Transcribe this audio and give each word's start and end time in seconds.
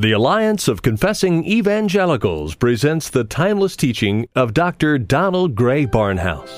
The 0.00 0.12
Alliance 0.12 0.68
of 0.68 0.80
Confessing 0.80 1.44
Evangelicals 1.44 2.54
presents 2.54 3.10
the 3.10 3.24
timeless 3.24 3.74
teaching 3.74 4.28
of 4.36 4.54
Dr. 4.54 4.96
Donald 4.96 5.56
Grey 5.56 5.86
Barnhouse. 5.86 6.54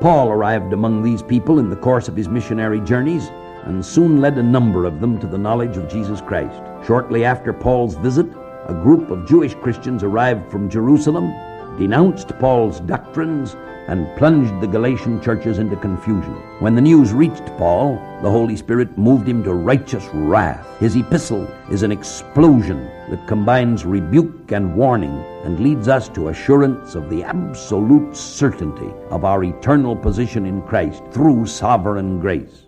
Paul 0.00 0.30
arrived 0.30 0.72
among 0.72 1.02
these 1.02 1.22
people 1.22 1.58
in 1.58 1.68
the 1.68 1.76
course 1.76 2.08
of 2.08 2.16
his 2.16 2.30
missionary 2.30 2.80
journeys 2.80 3.28
and 3.64 3.84
soon 3.84 4.22
led 4.22 4.38
a 4.38 4.42
number 4.42 4.86
of 4.86 5.02
them 5.02 5.20
to 5.20 5.26
the 5.26 5.36
knowledge 5.36 5.76
of 5.76 5.90
Jesus 5.92 6.22
Christ. 6.22 6.62
Shortly 6.86 7.26
after 7.26 7.52
Paul's 7.52 7.96
visit, 7.96 8.24
a 8.66 8.80
group 8.82 9.10
of 9.10 9.28
Jewish 9.28 9.52
Christians 9.52 10.02
arrived 10.02 10.50
from 10.50 10.70
Jerusalem, 10.70 11.30
denounced 11.78 12.38
Paul's 12.38 12.80
doctrines, 12.80 13.56
and 13.88 14.06
plunged 14.18 14.60
the 14.60 14.66
Galatian 14.66 15.20
churches 15.20 15.58
into 15.58 15.74
confusion. 15.76 16.34
When 16.60 16.74
the 16.74 16.82
news 16.82 17.12
reached 17.12 17.46
Paul, 17.56 17.94
the 18.22 18.30
Holy 18.30 18.54
Spirit 18.54 18.98
moved 18.98 19.26
him 19.26 19.42
to 19.44 19.54
righteous 19.54 20.06
wrath. 20.12 20.78
His 20.78 20.94
epistle 20.94 21.48
is 21.70 21.82
an 21.82 21.90
explosion 21.90 22.84
that 23.08 23.26
combines 23.26 23.86
rebuke 23.86 24.52
and 24.52 24.76
warning 24.76 25.24
and 25.44 25.58
leads 25.60 25.88
us 25.88 26.08
to 26.10 26.28
assurance 26.28 26.94
of 26.94 27.08
the 27.08 27.24
absolute 27.24 28.14
certainty 28.14 28.92
of 29.08 29.24
our 29.24 29.42
eternal 29.42 29.96
position 29.96 30.44
in 30.44 30.60
Christ 30.62 31.02
through 31.10 31.46
sovereign 31.46 32.20
grace. 32.20 32.67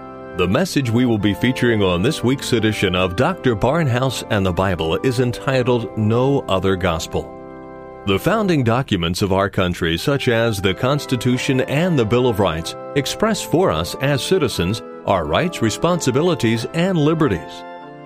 The 0.37 0.47
message 0.47 0.89
we 0.89 1.05
will 1.05 1.17
be 1.17 1.33
featuring 1.33 1.83
on 1.83 2.01
this 2.01 2.23
week's 2.23 2.53
edition 2.53 2.95
of 2.95 3.17
Dr. 3.17 3.53
Barnhouse 3.53 4.23
and 4.29 4.45
the 4.45 4.53
Bible 4.53 4.95
is 5.05 5.19
entitled 5.19 5.97
No 5.97 6.39
Other 6.47 6.77
Gospel. 6.77 7.23
The 8.07 8.17
founding 8.17 8.63
documents 8.63 9.21
of 9.21 9.33
our 9.33 9.49
country, 9.49 9.97
such 9.97 10.29
as 10.29 10.61
the 10.61 10.73
Constitution 10.73 11.59
and 11.59 11.99
the 11.99 12.05
Bill 12.05 12.29
of 12.29 12.39
Rights, 12.39 12.77
express 12.95 13.41
for 13.41 13.71
us 13.71 13.93
as 13.95 14.23
citizens 14.23 14.81
our 15.05 15.25
rights, 15.25 15.61
responsibilities, 15.61 16.65
and 16.73 16.97
liberties. 16.97 17.51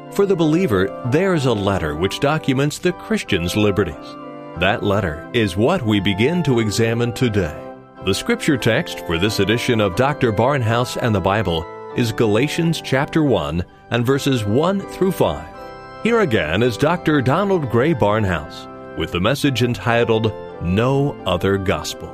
For 0.10 0.26
the 0.26 0.36
believer, 0.36 1.08
there 1.12 1.36
is 1.36 1.46
a 1.46 1.54
letter 1.54 1.96
which 1.96 2.22
documents 2.22 2.80
the 2.80 2.94
Christian's 2.94 3.56
liberties. 3.56 4.16
That 4.58 4.82
letter 4.82 5.30
is 5.34 5.56
what 5.56 5.84
we 5.84 6.00
begin 6.00 6.42
to 6.44 6.60
examine 6.60 7.14
today. 7.14 7.56
The 8.04 8.16
scripture 8.16 8.58
text 8.58 9.02
for 9.02 9.20
this 9.20 9.40
edition 9.40 9.80
of 9.80 9.96
Dr. 9.96 10.34
Barnhouse 10.34 10.98
and 11.00 11.14
the 11.14 11.22
Bible 11.22 11.72
is 11.96 12.12
Galatians 12.12 12.82
chapter 12.82 13.24
1 13.24 13.64
and 13.92 14.06
verses 14.06 14.44
1 14.44 14.82
through 14.82 15.14
5. 15.14 16.04
Here 16.04 16.20
again 16.20 16.62
is 16.62 16.76
Dr. 16.76 17.22
Donald 17.22 17.70
Grey 17.70 17.94
Barnhouse 17.94 18.68
with 18.98 19.14
the 19.14 19.20
message 19.22 19.64
entitled 19.64 20.34
No 20.62 21.14
Other 21.26 21.58
Gospel. 21.58 22.10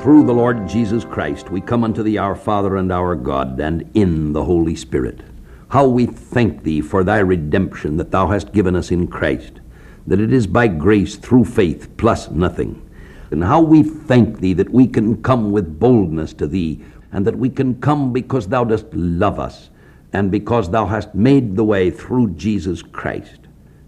Through 0.00 0.24
the 0.24 0.32
Lord 0.32 0.66
Jesus 0.66 1.04
Christ, 1.04 1.50
we 1.50 1.60
come 1.60 1.84
unto 1.84 2.02
thee, 2.02 2.16
our 2.16 2.34
Father 2.34 2.76
and 2.76 2.90
our 2.90 3.14
God, 3.14 3.60
and 3.60 3.90
in 3.92 4.32
the 4.32 4.44
Holy 4.44 4.74
Spirit. 4.74 5.20
How 5.68 5.86
we 5.86 6.06
thank 6.06 6.62
thee 6.62 6.80
for 6.80 7.04
thy 7.04 7.18
redemption 7.18 7.98
that 7.98 8.10
thou 8.10 8.28
hast 8.28 8.54
given 8.54 8.74
us 8.74 8.90
in 8.90 9.06
Christ, 9.06 9.60
that 10.06 10.18
it 10.18 10.32
is 10.32 10.46
by 10.46 10.66
grace 10.66 11.16
through 11.16 11.44
faith 11.44 11.94
plus 11.98 12.30
nothing. 12.30 12.89
And 13.30 13.44
how 13.44 13.60
we 13.60 13.82
thank 13.82 14.40
thee 14.40 14.54
that 14.54 14.70
we 14.70 14.86
can 14.86 15.22
come 15.22 15.52
with 15.52 15.78
boldness 15.78 16.32
to 16.34 16.46
thee, 16.46 16.80
and 17.12 17.26
that 17.26 17.38
we 17.38 17.48
can 17.48 17.80
come 17.80 18.12
because 18.12 18.48
thou 18.48 18.64
dost 18.64 18.86
love 18.92 19.38
us, 19.38 19.70
and 20.12 20.30
because 20.30 20.70
thou 20.70 20.86
hast 20.86 21.14
made 21.14 21.56
the 21.56 21.64
way 21.64 21.90
through 21.90 22.30
Jesus 22.30 22.82
Christ, 22.82 23.40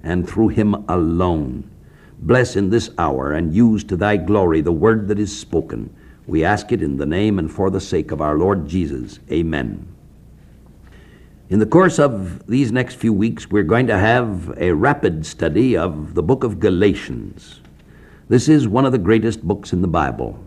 and 0.02 0.28
through 0.28 0.48
him 0.48 0.75
alone. 0.88 1.69
Bless 2.20 2.54
in 2.54 2.70
this 2.70 2.91
hour 2.98 3.32
and 3.32 3.52
use 3.52 3.82
to 3.84 3.97
thy 3.97 4.16
glory 4.16 4.60
the 4.60 4.70
word 4.72 5.08
that 5.08 5.19
is 5.19 5.36
spoken. 5.36 5.92
We 6.26 6.44
ask 6.44 6.70
it 6.70 6.82
in 6.82 6.97
the 6.97 7.06
name 7.06 7.41
and 7.41 7.50
for 7.50 7.69
the 7.69 7.81
sake 7.81 8.12
of 8.12 8.20
our 8.20 8.38
Lord 8.38 8.69
Jesus. 8.69 9.19
Amen. 9.31 9.88
In 11.50 11.58
the 11.58 11.66
course 11.66 11.98
of 11.98 12.47
these 12.47 12.70
next 12.70 12.94
few 12.94 13.12
weeks, 13.12 13.50
we're 13.50 13.64
going 13.64 13.88
to 13.88 13.98
have 13.98 14.56
a 14.56 14.72
rapid 14.72 15.26
study 15.26 15.76
of 15.76 16.14
the 16.14 16.22
book 16.22 16.44
of 16.44 16.60
Galatians. 16.60 17.61
This 18.32 18.48
is 18.48 18.66
one 18.66 18.87
of 18.87 18.93
the 18.93 18.98
greatest 18.98 19.47
books 19.47 19.75
in 19.75 19.82
the 19.82 19.88
Bible. 19.88 20.43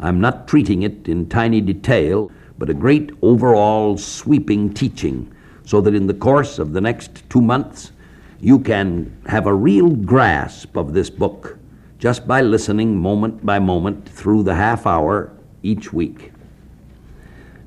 I'm 0.00 0.20
not 0.20 0.48
treating 0.48 0.82
it 0.82 1.08
in 1.08 1.28
tiny 1.28 1.60
detail, 1.60 2.28
but 2.58 2.68
a 2.68 2.74
great 2.74 3.12
overall 3.22 3.96
sweeping 3.96 4.74
teaching, 4.74 5.32
so 5.64 5.80
that 5.82 5.94
in 5.94 6.08
the 6.08 6.14
course 6.14 6.58
of 6.58 6.72
the 6.72 6.80
next 6.80 7.22
two 7.30 7.40
months, 7.40 7.92
you 8.40 8.58
can 8.58 9.16
have 9.26 9.46
a 9.46 9.54
real 9.54 9.90
grasp 9.90 10.76
of 10.76 10.92
this 10.92 11.08
book 11.08 11.56
just 12.00 12.26
by 12.26 12.40
listening 12.40 12.96
moment 12.96 13.46
by 13.46 13.60
moment 13.60 14.08
through 14.08 14.42
the 14.42 14.56
half 14.56 14.84
hour 14.84 15.30
each 15.62 15.92
week. 15.92 16.32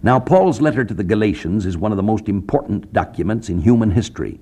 Now, 0.01 0.19
Paul's 0.19 0.59
letter 0.59 0.83
to 0.83 0.93
the 0.93 1.05
Galatians 1.05 1.65
is 1.65 1.77
one 1.77 1.93
of 1.93 1.95
the 1.95 2.03
most 2.03 2.27
important 2.27 2.91
documents 2.91 3.47
in 3.47 3.61
human 3.61 3.91
history. 3.91 4.41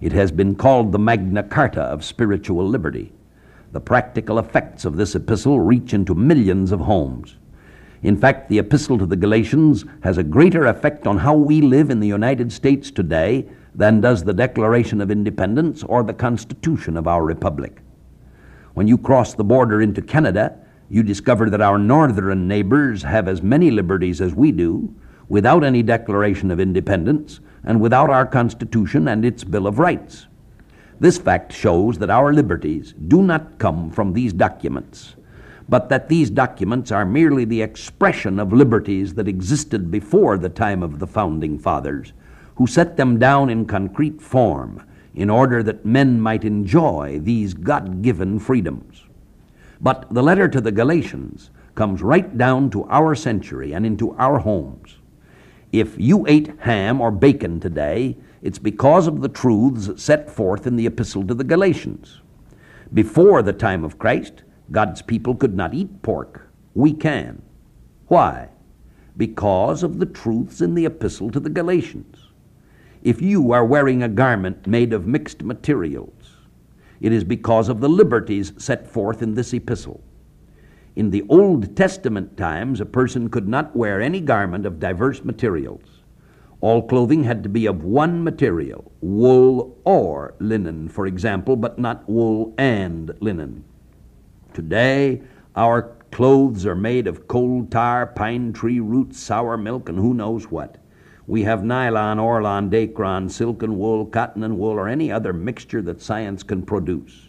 It 0.00 0.12
has 0.12 0.32
been 0.32 0.54
called 0.54 0.92
the 0.92 0.98
Magna 0.98 1.42
Carta 1.42 1.82
of 1.82 2.02
spiritual 2.02 2.66
liberty. 2.66 3.12
The 3.72 3.80
practical 3.80 4.38
effects 4.38 4.84
of 4.84 4.96
this 4.96 5.14
epistle 5.14 5.60
reach 5.60 5.92
into 5.92 6.14
millions 6.14 6.72
of 6.72 6.80
homes. 6.80 7.36
In 8.02 8.16
fact, 8.16 8.48
the 8.48 8.58
epistle 8.58 8.98
to 8.98 9.06
the 9.06 9.16
Galatians 9.16 9.84
has 10.02 10.18
a 10.18 10.22
greater 10.22 10.66
effect 10.66 11.06
on 11.06 11.18
how 11.18 11.34
we 11.34 11.60
live 11.60 11.90
in 11.90 12.00
the 12.00 12.06
United 12.06 12.52
States 12.52 12.90
today 12.90 13.48
than 13.74 14.00
does 14.00 14.24
the 14.24 14.32
Declaration 14.32 15.00
of 15.00 15.10
Independence 15.10 15.82
or 15.82 16.02
the 16.02 16.14
Constitution 16.14 16.96
of 16.96 17.08
our 17.08 17.24
Republic. 17.24 17.82
When 18.74 18.86
you 18.86 18.98
cross 18.98 19.34
the 19.34 19.44
border 19.44 19.82
into 19.82 20.02
Canada, 20.02 20.58
you 20.88 21.02
discover 21.02 21.50
that 21.50 21.60
our 21.60 21.78
northern 21.78 22.46
neighbors 22.46 23.02
have 23.02 23.26
as 23.26 23.42
many 23.42 23.70
liberties 23.70 24.20
as 24.20 24.34
we 24.34 24.52
do, 24.52 24.94
without 25.28 25.64
any 25.64 25.82
Declaration 25.82 26.50
of 26.50 26.60
Independence, 26.60 27.40
and 27.64 27.80
without 27.80 28.10
our 28.10 28.26
Constitution 28.26 29.08
and 29.08 29.24
its 29.24 29.42
Bill 29.42 29.66
of 29.66 29.78
Rights. 29.78 30.26
This 30.98 31.18
fact 31.18 31.52
shows 31.52 31.98
that 31.98 32.10
our 32.10 32.32
liberties 32.32 32.94
do 33.08 33.22
not 33.22 33.58
come 33.58 33.90
from 33.90 34.12
these 34.12 34.32
documents, 34.32 35.14
but 35.68 35.88
that 35.90 36.08
these 36.08 36.30
documents 36.30 36.90
are 36.90 37.04
merely 37.04 37.44
the 37.44 37.60
expression 37.60 38.38
of 38.38 38.52
liberties 38.52 39.14
that 39.14 39.28
existed 39.28 39.90
before 39.90 40.38
the 40.38 40.48
time 40.48 40.82
of 40.82 40.98
the 40.98 41.06
founding 41.06 41.58
fathers, 41.58 42.12
who 42.54 42.66
set 42.66 42.96
them 42.96 43.18
down 43.18 43.50
in 43.50 43.66
concrete 43.66 44.22
form 44.22 44.82
in 45.14 45.28
order 45.28 45.62
that 45.62 45.84
men 45.84 46.20
might 46.20 46.44
enjoy 46.44 47.18
these 47.22 47.52
God 47.52 48.02
given 48.02 48.38
freedoms. 48.38 49.02
But 49.80 50.06
the 50.10 50.22
letter 50.22 50.48
to 50.48 50.60
the 50.60 50.72
Galatians 50.72 51.50
comes 51.74 52.02
right 52.02 52.38
down 52.38 52.70
to 52.70 52.84
our 52.84 53.14
century 53.14 53.72
and 53.74 53.84
into 53.84 54.14
our 54.16 54.38
homes. 54.38 54.96
If 55.72 55.98
you 55.98 56.26
ate 56.26 56.58
ham 56.60 57.02
or 57.02 57.10
bacon 57.10 57.60
today, 57.60 58.16
it's 58.42 58.58
because 58.58 59.06
of 59.06 59.20
the 59.20 59.28
truths 59.28 60.02
set 60.02 60.30
forth 60.30 60.66
in 60.66 60.76
the 60.76 60.86
epistle 60.86 61.26
to 61.26 61.34
the 61.34 61.44
Galatians. 61.44 62.20
Before 62.92 63.42
the 63.42 63.52
time 63.52 63.84
of 63.84 63.98
Christ, 63.98 64.44
God's 64.70 65.02
people 65.02 65.34
could 65.34 65.56
not 65.56 65.74
eat 65.74 66.02
pork. 66.02 66.48
We 66.74 66.92
can. 66.92 67.42
Why? 68.08 68.48
Because 69.16 69.82
of 69.82 69.98
the 69.98 70.06
truths 70.06 70.60
in 70.60 70.74
the 70.74 70.86
epistle 70.86 71.30
to 71.30 71.40
the 71.40 71.50
Galatians. 71.50 72.28
If 73.02 73.22
you 73.22 73.52
are 73.52 73.64
wearing 73.64 74.02
a 74.02 74.08
garment 74.08 74.66
made 74.66 74.92
of 74.92 75.06
mixed 75.06 75.42
materials, 75.42 76.36
It 77.00 77.12
is 77.12 77.24
because 77.24 77.68
of 77.68 77.80
the 77.80 77.88
liberties 77.88 78.52
set 78.56 78.88
forth 78.88 79.22
in 79.22 79.34
this 79.34 79.52
epistle. 79.52 80.02
In 80.94 81.10
the 81.10 81.24
Old 81.28 81.76
Testament 81.76 82.36
times, 82.36 82.80
a 82.80 82.86
person 82.86 83.28
could 83.28 83.46
not 83.46 83.76
wear 83.76 84.00
any 84.00 84.20
garment 84.20 84.64
of 84.64 84.80
diverse 84.80 85.22
materials. 85.22 85.95
All 86.60 86.82
clothing 86.82 87.24
had 87.24 87.42
to 87.42 87.48
be 87.48 87.66
of 87.66 87.84
one 87.84 88.24
material, 88.24 88.90
wool 89.00 89.76
or 89.84 90.34
linen, 90.38 90.88
for 90.88 91.06
example, 91.06 91.54
but 91.54 91.78
not 91.78 92.08
wool 92.08 92.54
and 92.56 93.12
linen. 93.20 93.64
Today, 94.54 95.22
our 95.54 95.94
clothes 96.10 96.64
are 96.64 96.74
made 96.74 97.06
of 97.06 97.28
coal 97.28 97.66
tar, 97.66 98.06
pine 98.06 98.54
tree 98.54 98.80
roots, 98.80 99.20
sour 99.20 99.58
milk, 99.58 99.88
and 99.88 99.98
who 99.98 100.14
knows 100.14 100.50
what. 100.50 100.78
We 101.26 101.42
have 101.42 101.64
nylon, 101.64 102.18
orlon, 102.18 102.70
dacron, 102.70 103.30
silk 103.30 103.62
and 103.62 103.76
wool, 103.76 104.06
cotton 104.06 104.42
and 104.42 104.58
wool, 104.58 104.78
or 104.78 104.88
any 104.88 105.12
other 105.12 105.32
mixture 105.32 105.82
that 105.82 106.00
science 106.00 106.42
can 106.42 106.62
produce. 106.62 107.28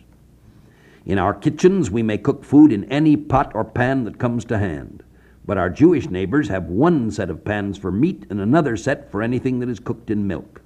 In 1.05 1.17
our 1.17 1.33
kitchens, 1.33 1.89
we 1.89 2.03
may 2.03 2.17
cook 2.17 2.43
food 2.43 2.71
in 2.71 2.83
any 2.85 3.17
pot 3.17 3.51
or 3.55 3.65
pan 3.65 4.03
that 4.05 4.19
comes 4.19 4.45
to 4.45 4.57
hand. 4.57 5.03
But 5.47 5.57
our 5.57 5.69
Jewish 5.69 6.09
neighbors 6.09 6.49
have 6.49 6.65
one 6.65 7.09
set 7.09 7.29
of 7.29 7.45
pans 7.45 7.77
for 7.77 7.89
meat 7.89 8.25
and 8.29 8.41
another 8.41 8.75
set 8.75 9.09
for 9.09 9.23
anything 9.23 9.59
that 9.59 9.69
is 9.69 9.79
cooked 9.79 10.11
in 10.11 10.27
milk. 10.27 10.61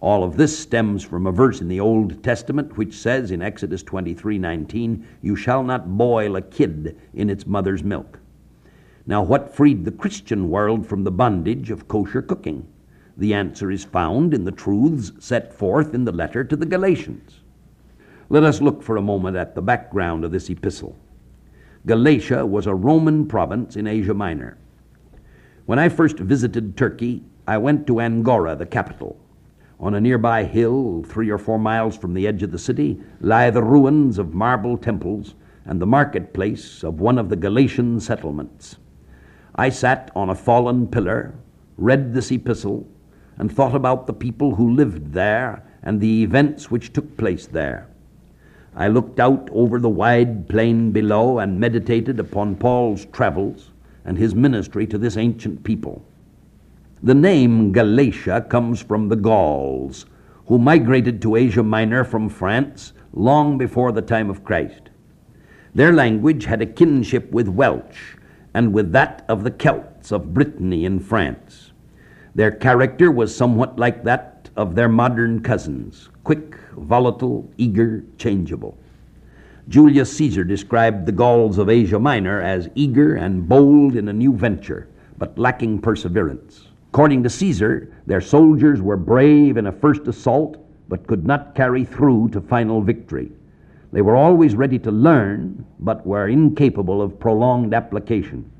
All 0.00 0.24
of 0.24 0.38
this 0.38 0.58
stems 0.58 1.02
from 1.04 1.26
a 1.26 1.32
verse 1.32 1.60
in 1.60 1.68
the 1.68 1.78
Old 1.78 2.22
Testament 2.22 2.78
which 2.78 2.96
says 2.96 3.30
in 3.30 3.42
Exodus 3.42 3.82
23:19, 3.82 5.04
"You 5.20 5.36
shall 5.36 5.62
not 5.62 5.98
boil 5.98 6.36
a 6.36 6.40
kid 6.40 6.96
in 7.12 7.28
its 7.28 7.46
mother's 7.46 7.84
milk." 7.84 8.18
Now, 9.06 9.22
what 9.22 9.54
freed 9.54 9.84
the 9.84 9.90
Christian 9.90 10.48
world 10.48 10.86
from 10.86 11.04
the 11.04 11.10
bondage 11.10 11.70
of 11.70 11.86
kosher 11.86 12.22
cooking? 12.22 12.64
The 13.16 13.34
answer 13.34 13.70
is 13.70 13.84
found 13.84 14.32
in 14.32 14.44
the 14.44 14.52
truths 14.52 15.12
set 15.18 15.52
forth 15.52 15.92
in 15.92 16.06
the 16.06 16.12
letter 16.12 16.44
to 16.44 16.56
the 16.56 16.64
Galatians. 16.64 17.40
Let 18.30 18.42
us 18.42 18.62
look 18.62 18.82
for 18.82 18.96
a 18.96 19.02
moment 19.02 19.36
at 19.36 19.54
the 19.54 19.62
background 19.62 20.24
of 20.24 20.32
this 20.32 20.48
epistle. 20.48 20.96
Galatia 21.86 22.44
was 22.44 22.66
a 22.66 22.74
Roman 22.74 23.26
province 23.26 23.76
in 23.76 23.86
Asia 23.86 24.14
Minor. 24.14 24.58
When 25.66 25.78
I 25.78 25.88
first 25.88 26.18
visited 26.18 26.76
Turkey, 26.76 27.22
I 27.46 27.58
went 27.58 27.86
to 27.86 28.00
Angora, 28.00 28.56
the 28.56 28.66
capital. 28.66 29.18
On 29.80 29.94
a 29.94 30.00
nearby 30.00 30.44
hill, 30.44 31.04
three 31.06 31.30
or 31.30 31.38
four 31.38 31.58
miles 31.58 31.96
from 31.96 32.14
the 32.14 32.26
edge 32.26 32.42
of 32.42 32.50
the 32.50 32.58
city, 32.58 33.00
lie 33.20 33.50
the 33.50 33.62
ruins 33.62 34.18
of 34.18 34.34
marble 34.34 34.76
temples 34.76 35.34
and 35.64 35.80
the 35.80 35.86
marketplace 35.86 36.82
of 36.82 37.00
one 37.00 37.16
of 37.16 37.28
the 37.28 37.36
Galatian 37.36 38.00
settlements. 38.00 38.76
I 39.54 39.68
sat 39.68 40.10
on 40.16 40.30
a 40.30 40.34
fallen 40.34 40.88
pillar, 40.88 41.34
read 41.76 42.12
this 42.12 42.32
epistle, 42.32 42.88
and 43.36 43.52
thought 43.52 43.74
about 43.74 44.06
the 44.06 44.12
people 44.12 44.56
who 44.56 44.74
lived 44.74 45.12
there 45.12 45.62
and 45.82 46.00
the 46.00 46.22
events 46.22 46.70
which 46.70 46.92
took 46.92 47.16
place 47.16 47.46
there. 47.46 47.88
I 48.78 48.86
looked 48.86 49.18
out 49.18 49.48
over 49.50 49.80
the 49.80 49.88
wide 49.88 50.48
plain 50.48 50.92
below 50.92 51.40
and 51.40 51.58
meditated 51.58 52.20
upon 52.20 52.54
Paul's 52.54 53.06
travels 53.06 53.72
and 54.04 54.16
his 54.16 54.36
ministry 54.36 54.86
to 54.86 54.96
this 54.96 55.16
ancient 55.16 55.64
people. 55.64 56.04
The 57.02 57.14
name 57.14 57.72
Galatia 57.72 58.46
comes 58.48 58.80
from 58.80 59.08
the 59.08 59.16
Gauls, 59.16 60.06
who 60.46 60.58
migrated 60.58 61.20
to 61.22 61.34
Asia 61.34 61.64
Minor 61.64 62.04
from 62.04 62.28
France 62.28 62.92
long 63.12 63.58
before 63.58 63.90
the 63.90 64.00
time 64.00 64.30
of 64.30 64.44
Christ. 64.44 64.90
Their 65.74 65.92
language 65.92 66.44
had 66.44 66.62
a 66.62 66.66
kinship 66.66 67.32
with 67.32 67.48
Welsh 67.48 68.14
and 68.54 68.72
with 68.72 68.92
that 68.92 69.24
of 69.28 69.42
the 69.42 69.50
Celts 69.50 70.12
of 70.12 70.32
Brittany 70.32 70.84
in 70.84 71.00
France. 71.00 71.72
Their 72.32 72.52
character 72.52 73.10
was 73.10 73.34
somewhat 73.34 73.76
like 73.76 74.04
that 74.04 74.50
of 74.54 74.76
their 74.76 74.88
modern 74.88 75.42
cousins, 75.42 76.10
quick, 76.22 76.56
volatile, 76.78 77.50
eager, 77.58 78.04
changeable. 78.16 78.76
Julius 79.68 80.10
Caesar 80.16 80.44
described 80.44 81.04
the 81.04 81.12
Gauls 81.12 81.58
of 81.58 81.68
Asia 81.68 81.98
Minor 81.98 82.40
as 82.40 82.70
eager 82.74 83.16
and 83.16 83.46
bold 83.46 83.96
in 83.96 84.08
a 84.08 84.12
new 84.12 84.32
venture, 84.32 84.88
but 85.18 85.38
lacking 85.38 85.80
perseverance. 85.80 86.68
According 86.90 87.22
to 87.24 87.30
Caesar, 87.30 87.92
their 88.06 88.22
soldiers 88.22 88.80
were 88.80 88.96
brave 88.96 89.58
in 89.58 89.66
a 89.66 89.72
first 89.72 90.06
assault, 90.06 90.56
but 90.88 91.06
could 91.06 91.26
not 91.26 91.54
carry 91.54 91.84
through 91.84 92.30
to 92.30 92.40
final 92.40 92.80
victory. 92.80 93.30
They 93.92 94.00
were 94.00 94.16
always 94.16 94.54
ready 94.54 94.78
to 94.80 94.90
learn, 94.90 95.66
but 95.80 96.06
were 96.06 96.28
incapable 96.28 97.02
of 97.02 97.20
prolonged 97.20 97.74
application. 97.74 98.50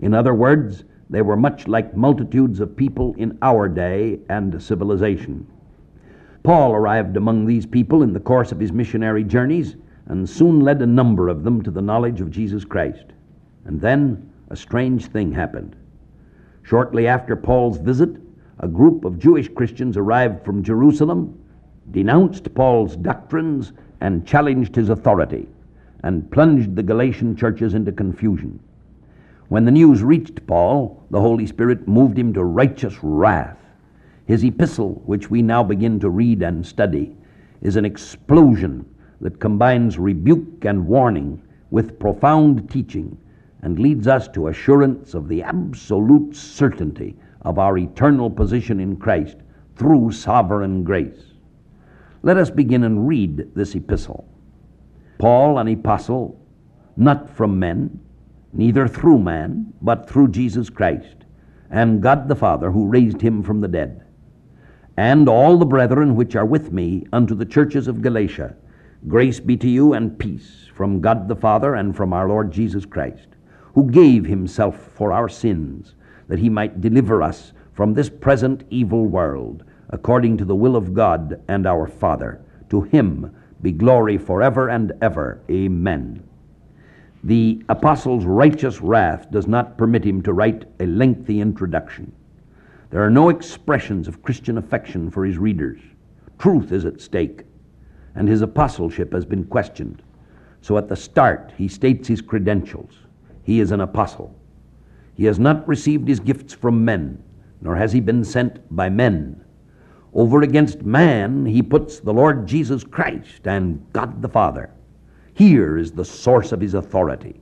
In 0.00 0.12
other 0.12 0.34
words, 0.34 0.84
they 1.08 1.22
were 1.22 1.36
much 1.36 1.68
like 1.68 1.96
multitudes 1.96 2.60
of 2.60 2.76
people 2.76 3.14
in 3.18 3.38
our 3.42 3.68
day 3.68 4.18
and 4.28 4.62
civilization. 4.62 5.46
Paul 6.42 6.72
arrived 6.72 7.16
among 7.16 7.46
these 7.46 7.66
people 7.66 8.02
in 8.02 8.12
the 8.12 8.20
course 8.20 8.50
of 8.50 8.58
his 8.58 8.72
missionary 8.72 9.22
journeys 9.22 9.76
and 10.06 10.28
soon 10.28 10.60
led 10.60 10.82
a 10.82 10.86
number 10.86 11.28
of 11.28 11.44
them 11.44 11.62
to 11.62 11.70
the 11.70 11.82
knowledge 11.82 12.20
of 12.20 12.32
Jesus 12.32 12.64
Christ. 12.64 13.04
And 13.64 13.80
then 13.80 14.28
a 14.50 14.56
strange 14.56 15.06
thing 15.06 15.30
happened. 15.30 15.76
Shortly 16.64 17.06
after 17.06 17.36
Paul's 17.36 17.78
visit, 17.78 18.16
a 18.58 18.66
group 18.66 19.04
of 19.04 19.20
Jewish 19.20 19.48
Christians 19.48 19.96
arrived 19.96 20.44
from 20.44 20.64
Jerusalem, 20.64 21.38
denounced 21.92 22.52
Paul's 22.54 22.96
doctrines, 22.96 23.72
and 24.00 24.26
challenged 24.26 24.74
his 24.74 24.88
authority, 24.88 25.48
and 26.02 26.28
plunged 26.32 26.74
the 26.74 26.82
Galatian 26.82 27.36
churches 27.36 27.74
into 27.74 27.92
confusion. 27.92 28.58
When 29.48 29.64
the 29.64 29.70
news 29.70 30.02
reached 30.02 30.44
Paul, 30.48 31.04
the 31.10 31.20
Holy 31.20 31.46
Spirit 31.46 31.86
moved 31.86 32.18
him 32.18 32.32
to 32.32 32.42
righteous 32.42 32.98
wrath 33.02 33.61
his 34.26 34.44
epistle, 34.44 35.02
which 35.04 35.30
we 35.30 35.42
now 35.42 35.62
begin 35.62 35.98
to 36.00 36.10
read 36.10 36.42
and 36.42 36.64
study, 36.64 37.16
is 37.60 37.76
an 37.76 37.84
explosion 37.84 38.84
that 39.20 39.40
combines 39.40 39.98
rebuke 39.98 40.64
and 40.64 40.86
warning 40.86 41.42
with 41.70 41.98
profound 41.98 42.70
teaching 42.70 43.16
and 43.62 43.78
leads 43.78 44.06
us 44.06 44.28
to 44.28 44.48
assurance 44.48 45.14
of 45.14 45.28
the 45.28 45.42
absolute 45.42 46.34
certainty 46.34 47.16
of 47.42 47.58
our 47.58 47.78
eternal 47.78 48.30
position 48.30 48.80
in 48.80 48.96
Christ 48.96 49.36
through 49.76 50.12
sovereign 50.12 50.84
grace. 50.84 51.34
Let 52.22 52.36
us 52.36 52.50
begin 52.50 52.84
and 52.84 53.06
read 53.08 53.54
this 53.54 53.74
epistle. 53.74 54.28
Paul, 55.18 55.58
an 55.58 55.68
apostle, 55.68 56.40
not 56.96 57.28
from 57.30 57.58
men, 57.58 58.00
neither 58.52 58.86
through 58.86 59.18
man, 59.18 59.72
but 59.82 60.08
through 60.08 60.28
Jesus 60.28 60.68
Christ, 60.68 61.24
and 61.70 62.02
God 62.02 62.28
the 62.28 62.36
Father, 62.36 62.70
who 62.70 62.86
raised 62.86 63.20
him 63.20 63.42
from 63.42 63.60
the 63.60 63.68
dead 63.68 64.04
and 64.96 65.28
all 65.28 65.56
the 65.56 65.64
brethren 65.64 66.14
which 66.14 66.36
are 66.36 66.44
with 66.44 66.72
me 66.72 67.06
unto 67.12 67.34
the 67.34 67.46
churches 67.46 67.88
of 67.88 68.02
Galatia. 68.02 68.54
Grace 69.08 69.40
be 69.40 69.56
to 69.56 69.68
you 69.68 69.94
and 69.94 70.18
peace 70.18 70.68
from 70.74 71.00
God 71.00 71.28
the 71.28 71.36
Father 71.36 71.74
and 71.74 71.96
from 71.96 72.12
our 72.12 72.28
Lord 72.28 72.52
Jesus 72.52 72.84
Christ, 72.84 73.28
who 73.74 73.90
gave 73.90 74.26
himself 74.26 74.76
for 74.94 75.12
our 75.12 75.28
sins, 75.28 75.94
that 76.28 76.38
he 76.38 76.48
might 76.48 76.80
deliver 76.80 77.22
us 77.22 77.52
from 77.72 77.94
this 77.94 78.10
present 78.10 78.64
evil 78.70 79.06
world, 79.06 79.64
according 79.90 80.36
to 80.36 80.44
the 80.44 80.54
will 80.54 80.76
of 80.76 80.94
God 80.94 81.42
and 81.48 81.66
our 81.66 81.86
Father. 81.86 82.40
To 82.70 82.82
him 82.82 83.34
be 83.62 83.72
glory 83.72 84.18
forever 84.18 84.68
and 84.68 84.92
ever. 85.00 85.40
Amen. 85.50 86.22
The 87.24 87.62
apostle's 87.68 88.24
righteous 88.24 88.80
wrath 88.80 89.30
does 89.30 89.46
not 89.46 89.78
permit 89.78 90.04
him 90.04 90.22
to 90.22 90.32
write 90.32 90.64
a 90.80 90.86
lengthy 90.86 91.40
introduction. 91.40 92.12
There 92.92 93.02
are 93.02 93.10
no 93.10 93.30
expressions 93.30 94.06
of 94.06 94.22
Christian 94.22 94.58
affection 94.58 95.10
for 95.10 95.24
his 95.24 95.38
readers. 95.38 95.80
Truth 96.38 96.72
is 96.72 96.84
at 96.84 97.00
stake, 97.00 97.44
and 98.14 98.28
his 98.28 98.42
apostleship 98.42 99.14
has 99.14 99.24
been 99.24 99.44
questioned. 99.44 100.02
So 100.60 100.76
at 100.76 100.90
the 100.90 100.96
start, 100.96 101.54
he 101.56 101.68
states 101.68 102.06
his 102.06 102.20
credentials. 102.20 102.92
He 103.44 103.60
is 103.60 103.72
an 103.72 103.80
apostle. 103.80 104.38
He 105.14 105.24
has 105.24 105.38
not 105.38 105.66
received 105.66 106.06
his 106.06 106.20
gifts 106.20 106.52
from 106.52 106.84
men, 106.84 107.22
nor 107.62 107.76
has 107.76 107.92
he 107.94 108.00
been 108.00 108.24
sent 108.24 108.60
by 108.76 108.90
men. 108.90 109.42
Over 110.12 110.42
against 110.42 110.82
man, 110.82 111.46
he 111.46 111.62
puts 111.62 111.98
the 111.98 112.12
Lord 112.12 112.46
Jesus 112.46 112.84
Christ 112.84 113.46
and 113.46 113.86
God 113.94 114.20
the 114.20 114.28
Father. 114.28 114.70
Here 115.32 115.78
is 115.78 115.92
the 115.92 116.04
source 116.04 116.52
of 116.52 116.60
his 116.60 116.74
authority. 116.74 117.40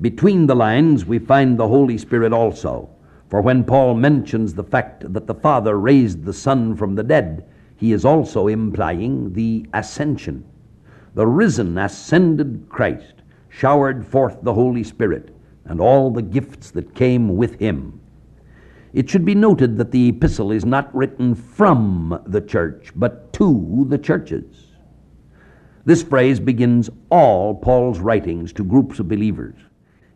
Between 0.00 0.46
the 0.46 0.56
lines, 0.56 1.04
we 1.04 1.18
find 1.18 1.58
the 1.58 1.68
Holy 1.68 1.98
Spirit 1.98 2.32
also. 2.32 2.88
For 3.28 3.42
when 3.42 3.64
Paul 3.64 3.94
mentions 3.94 4.54
the 4.54 4.64
fact 4.64 5.12
that 5.12 5.26
the 5.26 5.34
Father 5.34 5.78
raised 5.78 6.24
the 6.24 6.32
Son 6.32 6.74
from 6.74 6.94
the 6.94 7.02
dead, 7.02 7.44
he 7.76 7.92
is 7.92 8.04
also 8.04 8.48
implying 8.48 9.34
the 9.34 9.66
ascension. 9.74 10.44
The 11.14 11.26
risen, 11.26 11.76
ascended 11.76 12.66
Christ 12.68 13.14
showered 13.48 14.06
forth 14.06 14.38
the 14.42 14.54
Holy 14.54 14.82
Spirit 14.82 15.34
and 15.64 15.80
all 15.80 16.10
the 16.10 16.22
gifts 16.22 16.70
that 16.70 16.94
came 16.94 17.36
with 17.36 17.58
him. 17.58 18.00
It 18.94 19.10
should 19.10 19.24
be 19.24 19.34
noted 19.34 19.76
that 19.76 19.90
the 19.90 20.08
epistle 20.08 20.50
is 20.50 20.64
not 20.64 20.94
written 20.94 21.34
from 21.34 22.22
the 22.26 22.40
church, 22.40 22.92
but 22.96 23.32
to 23.34 23.84
the 23.88 23.98
churches. 23.98 24.68
This 25.84 26.02
phrase 26.02 26.40
begins 26.40 26.88
all 27.10 27.54
Paul's 27.54 28.00
writings 28.00 28.52
to 28.54 28.64
groups 28.64 28.98
of 28.98 29.08
believers. 29.08 29.56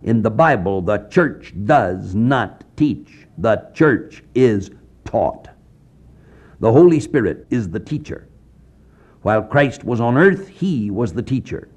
In 0.03 0.23
the 0.23 0.31
Bible, 0.31 0.83
the 0.83 1.07
church 1.11 1.55
does 1.65 2.15
not 2.15 2.65
teach, 2.77 3.27
the 3.39 3.71
church 3.75 4.23
is 4.35 4.71
taught. 5.05 5.49
The 6.61 6.73
Holy 6.73 7.01
Spirit 7.01 7.47
is 7.51 7.71
the 7.71 7.81
teacher. 7.81 8.29
While 9.23 9.43
Christ 9.43 9.85
was 9.85 10.01
on 10.01 10.17
earth, 10.17 10.49
he 10.49 10.91
was 10.91 11.13
the 11.13 11.23
teacher. 11.23 11.69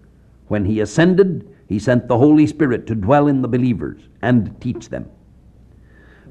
When 0.48 0.66
he 0.66 0.80
ascended, 0.80 1.48
he 1.68 1.80
sent 1.80 2.08
the 2.08 2.18
Holy 2.18 2.48
Spirit 2.48 2.88
to 2.88 2.96
dwell 2.96 3.28
in 3.28 3.42
the 3.42 3.48
believers 3.48 4.02
and 4.22 4.60
teach 4.60 4.90
them. 4.90 5.10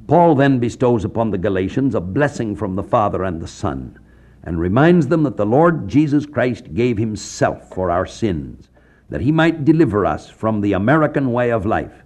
Paul 0.07 0.35
then 0.35 0.59
bestows 0.59 1.05
upon 1.05 1.31
the 1.31 1.39
Galatians 1.39 1.95
a 1.95 2.01
blessing 2.01 2.55
from 2.57 2.75
the 2.75 2.83
Father 2.83 3.25
and 3.25 3.41
the 3.41 3.49
Son 3.49 3.99
and 4.43 4.61
reminds 4.61 5.07
them 5.07 5.23
that 5.23 5.37
the 5.37 5.47
Lord 5.47 5.89
Jesus 5.89 6.27
Christ 6.27 6.75
gave 6.75 6.99
himself 6.99 7.71
for 7.71 7.91
our 7.91 8.05
sins, 8.05 8.69
that 9.15 9.21
he 9.21 9.31
might 9.31 9.65
deliver 9.65 10.05
us 10.05 10.29
from 10.29 10.61
the 10.61 10.73
American 10.73 11.33
way 11.33 11.53
of 11.53 11.65
life. 11.65 12.03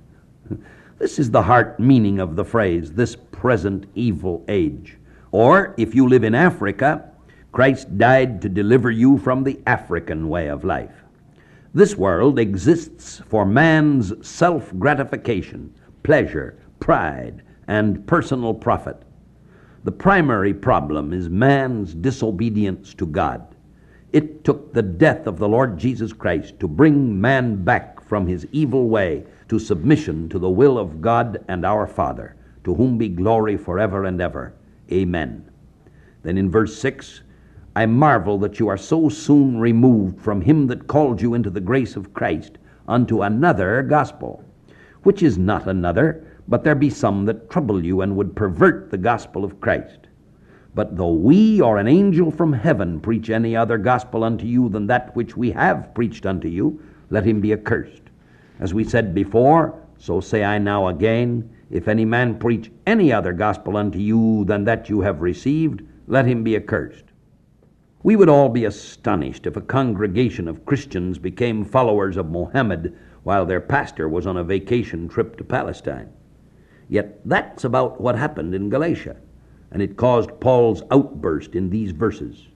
This 0.99 1.19
is 1.19 1.31
the 1.31 1.45
heart 1.45 1.81
meaning 1.81 2.19
of 2.19 2.37
the 2.37 2.45
phrase, 2.45 2.93
this 2.93 3.17
present 3.17 3.87
evil 3.95 4.45
age. 4.47 4.99
Or, 5.31 5.75
if 5.79 5.95
you 5.95 6.07
live 6.07 6.23
in 6.23 6.35
Africa, 6.35 7.11
Christ 7.51 7.97
died 7.97 8.43
to 8.43 8.51
deliver 8.51 8.91
you 8.91 9.17
from 9.17 9.43
the 9.43 9.59
African 9.67 10.29
way 10.29 10.49
of 10.49 10.65
life. 10.65 11.03
This 11.73 11.97
world 11.97 12.39
exists 12.39 13.23
for 13.27 13.47
man's 13.47 14.13
self 14.21 14.71
gratification, 14.79 15.73
pleasure, 16.03 16.59
pride, 16.79 17.41
and 17.69 18.07
personal 18.07 18.53
profit. 18.53 19.01
The 19.85 19.93
primary 19.93 20.53
problem 20.53 21.15
is 21.15 21.31
man's 21.31 21.95
disobedience 21.95 22.93
to 22.93 23.07
God. 23.07 23.57
It 24.13 24.43
took 24.43 24.73
the 24.73 24.83
death 24.83 25.27
of 25.27 25.39
the 25.39 25.49
Lord 25.49 25.79
Jesus 25.79 26.15
Christ 26.15 26.59
to 26.61 26.69
bring 26.69 27.21
man 27.21 27.63
back 27.63 28.03
from 28.03 28.27
his 28.27 28.47
evil 28.53 28.89
way 28.89 29.25
to 29.49 29.59
submission 29.59 30.31
to 30.31 30.39
the 30.39 30.49
will 30.49 30.79
of 30.79 31.03
God 31.03 31.45
and 31.49 31.65
our 31.65 31.87
Father, 31.87 32.35
to 32.65 32.75
whom 32.75 32.97
be 32.97 33.09
glory 33.09 33.59
forever 33.59 34.05
and 34.05 34.21
ever. 34.21 34.55
Amen. 34.91 35.51
Then 36.23 36.39
in 36.39 36.51
verse 36.51 36.79
6, 36.79 37.21
I 37.77 37.85
marvel 37.85 38.39
that 38.39 38.59
you 38.59 38.69
are 38.69 38.79
so 38.79 39.11
soon 39.11 39.61
removed 39.61 40.21
from 40.21 40.41
him 40.41 40.67
that 40.69 40.87
called 40.87 41.21
you 41.21 41.35
into 41.35 41.51
the 41.51 41.61
grace 41.61 41.95
of 41.95 42.15
Christ 42.15 42.59
unto 42.89 43.23
another 43.23 43.83
gospel, 43.83 44.43
which 45.03 45.23
is 45.23 45.37
not 45.37 45.69
another, 45.69 46.27
but 46.49 46.65
there 46.65 46.75
be 46.75 46.91
some 46.91 47.27
that 47.27 47.51
trouble 47.51 47.85
you 47.85 48.01
and 48.01 48.17
would 48.17 48.35
pervert 48.35 48.91
the 48.91 48.99
gospel 48.99 49.45
of 49.45 49.61
Christ. 49.61 50.08
But 50.75 50.97
though 50.97 51.13
we 51.13 51.61
or 51.61 51.79
an 51.79 51.89
angel 51.89 52.31
from 52.31 52.53
heaven 52.53 53.01
preach 53.01 53.31
any 53.31 53.57
other 53.57 53.79
gospel 53.79 54.23
unto 54.23 54.47
you 54.47 54.69
than 54.69 54.87
that 54.87 55.15
which 55.17 55.37
we 55.37 55.51
have 55.53 55.95
preached 55.95 56.27
unto 56.27 56.49
you, 56.49 56.81
let 57.11 57.25
him 57.25 57.41
be 57.41 57.53
accursed. 57.53 58.03
As 58.61 58.75
we 58.75 58.85
said 58.85 59.15
before, 59.15 59.81
so 59.97 60.21
say 60.21 60.45
I 60.45 60.59
now 60.59 60.89
again, 60.89 61.51
if 61.71 61.89
any 61.89 62.05
man 62.05 62.39
preach 62.39 62.71
any 62.87 63.13
other 63.13 63.33
gospel 63.33 63.77
unto 63.77 63.99
you 63.99 64.45
than 64.45 64.65
that 64.65 64.89
you 64.89 65.01
have 65.01 65.21
received, 65.21 65.83
let 66.07 66.27
him 66.27 66.43
be 66.43 66.57
accursed. 66.57 67.05
We 68.03 68.17
would 68.17 68.29
all 68.29 68.49
be 68.49 68.65
astonished 68.65 69.47
if 69.47 69.57
a 69.57 69.61
congregation 69.61 70.49
of 70.49 70.65
Christians 70.65 71.19
became 71.19 71.65
followers 71.65 72.17
of 72.17 72.31
Mohammed 72.31 72.97
while 73.25 73.45
their 73.45 73.61
pastor 73.61 74.09
was 74.09 74.27
on 74.27 74.37
a 74.37 74.45
vacation 74.45 75.09
trip 75.09 75.37
to 75.37 75.45
Palestine. 75.45 76.11
Yet 76.89 77.21
that's 77.25 77.65
about 77.65 78.01
what 78.01 78.17
happened 78.17 78.55
in 78.55 78.71
Galatia, 78.71 79.17
and 79.71 79.83
it 79.83 79.97
caused 79.97 80.41
Paul's 80.41 80.83
outburst 80.91 81.55
in 81.55 81.71
these 81.71 81.93
verses. 81.93 82.49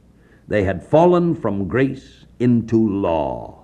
They 0.49 0.64
had 0.64 0.87
fallen 0.87 1.35
from 1.35 1.69
grace 1.69 2.26
into 2.40 2.88
law. 2.88 3.62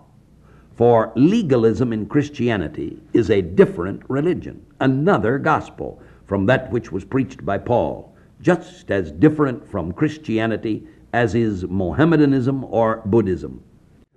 For 0.75 1.13
legalism 1.17 1.93
in 1.93 2.07
Christianity 2.07 3.01
is 3.13 3.31
a 3.31 3.43
different 3.43 4.03
religion, 4.09 4.65
another 4.81 5.39
gospel 5.39 6.01
from 6.25 6.47
that 6.47 6.71
which 6.71 6.93
was 6.93 7.05
preached 7.05 7.45
by 7.45 7.59
Paul, 7.59 8.15
just 8.41 8.91
as 8.91 9.11
different 9.11 9.67
from 9.67 9.93
Christianity 9.93 10.87
as 11.13 11.35
is 11.35 11.67
Mohammedanism 11.67 12.65
or 12.65 13.03
Buddhism. 13.07 13.63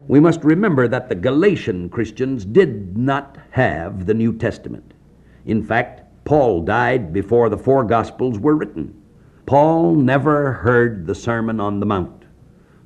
We 0.07 0.19
must 0.19 0.43
remember 0.43 0.87
that 0.87 1.09
the 1.09 1.15
Galatian 1.15 1.89
Christians 1.89 2.43
did 2.45 2.97
not 2.97 3.37
have 3.51 4.05
the 4.05 4.13
New 4.13 4.33
Testament. 4.33 4.93
In 5.45 5.63
fact, 5.63 6.01
Paul 6.25 6.61
died 6.61 7.13
before 7.13 7.49
the 7.49 7.57
four 7.57 7.83
Gospels 7.83 8.37
were 8.37 8.55
written. 8.55 9.00
Paul 9.51 9.95
never 9.95 10.53
heard 10.53 11.05
the 11.05 11.13
Sermon 11.13 11.59
on 11.59 11.81
the 11.81 11.85
Mount, 11.85 12.23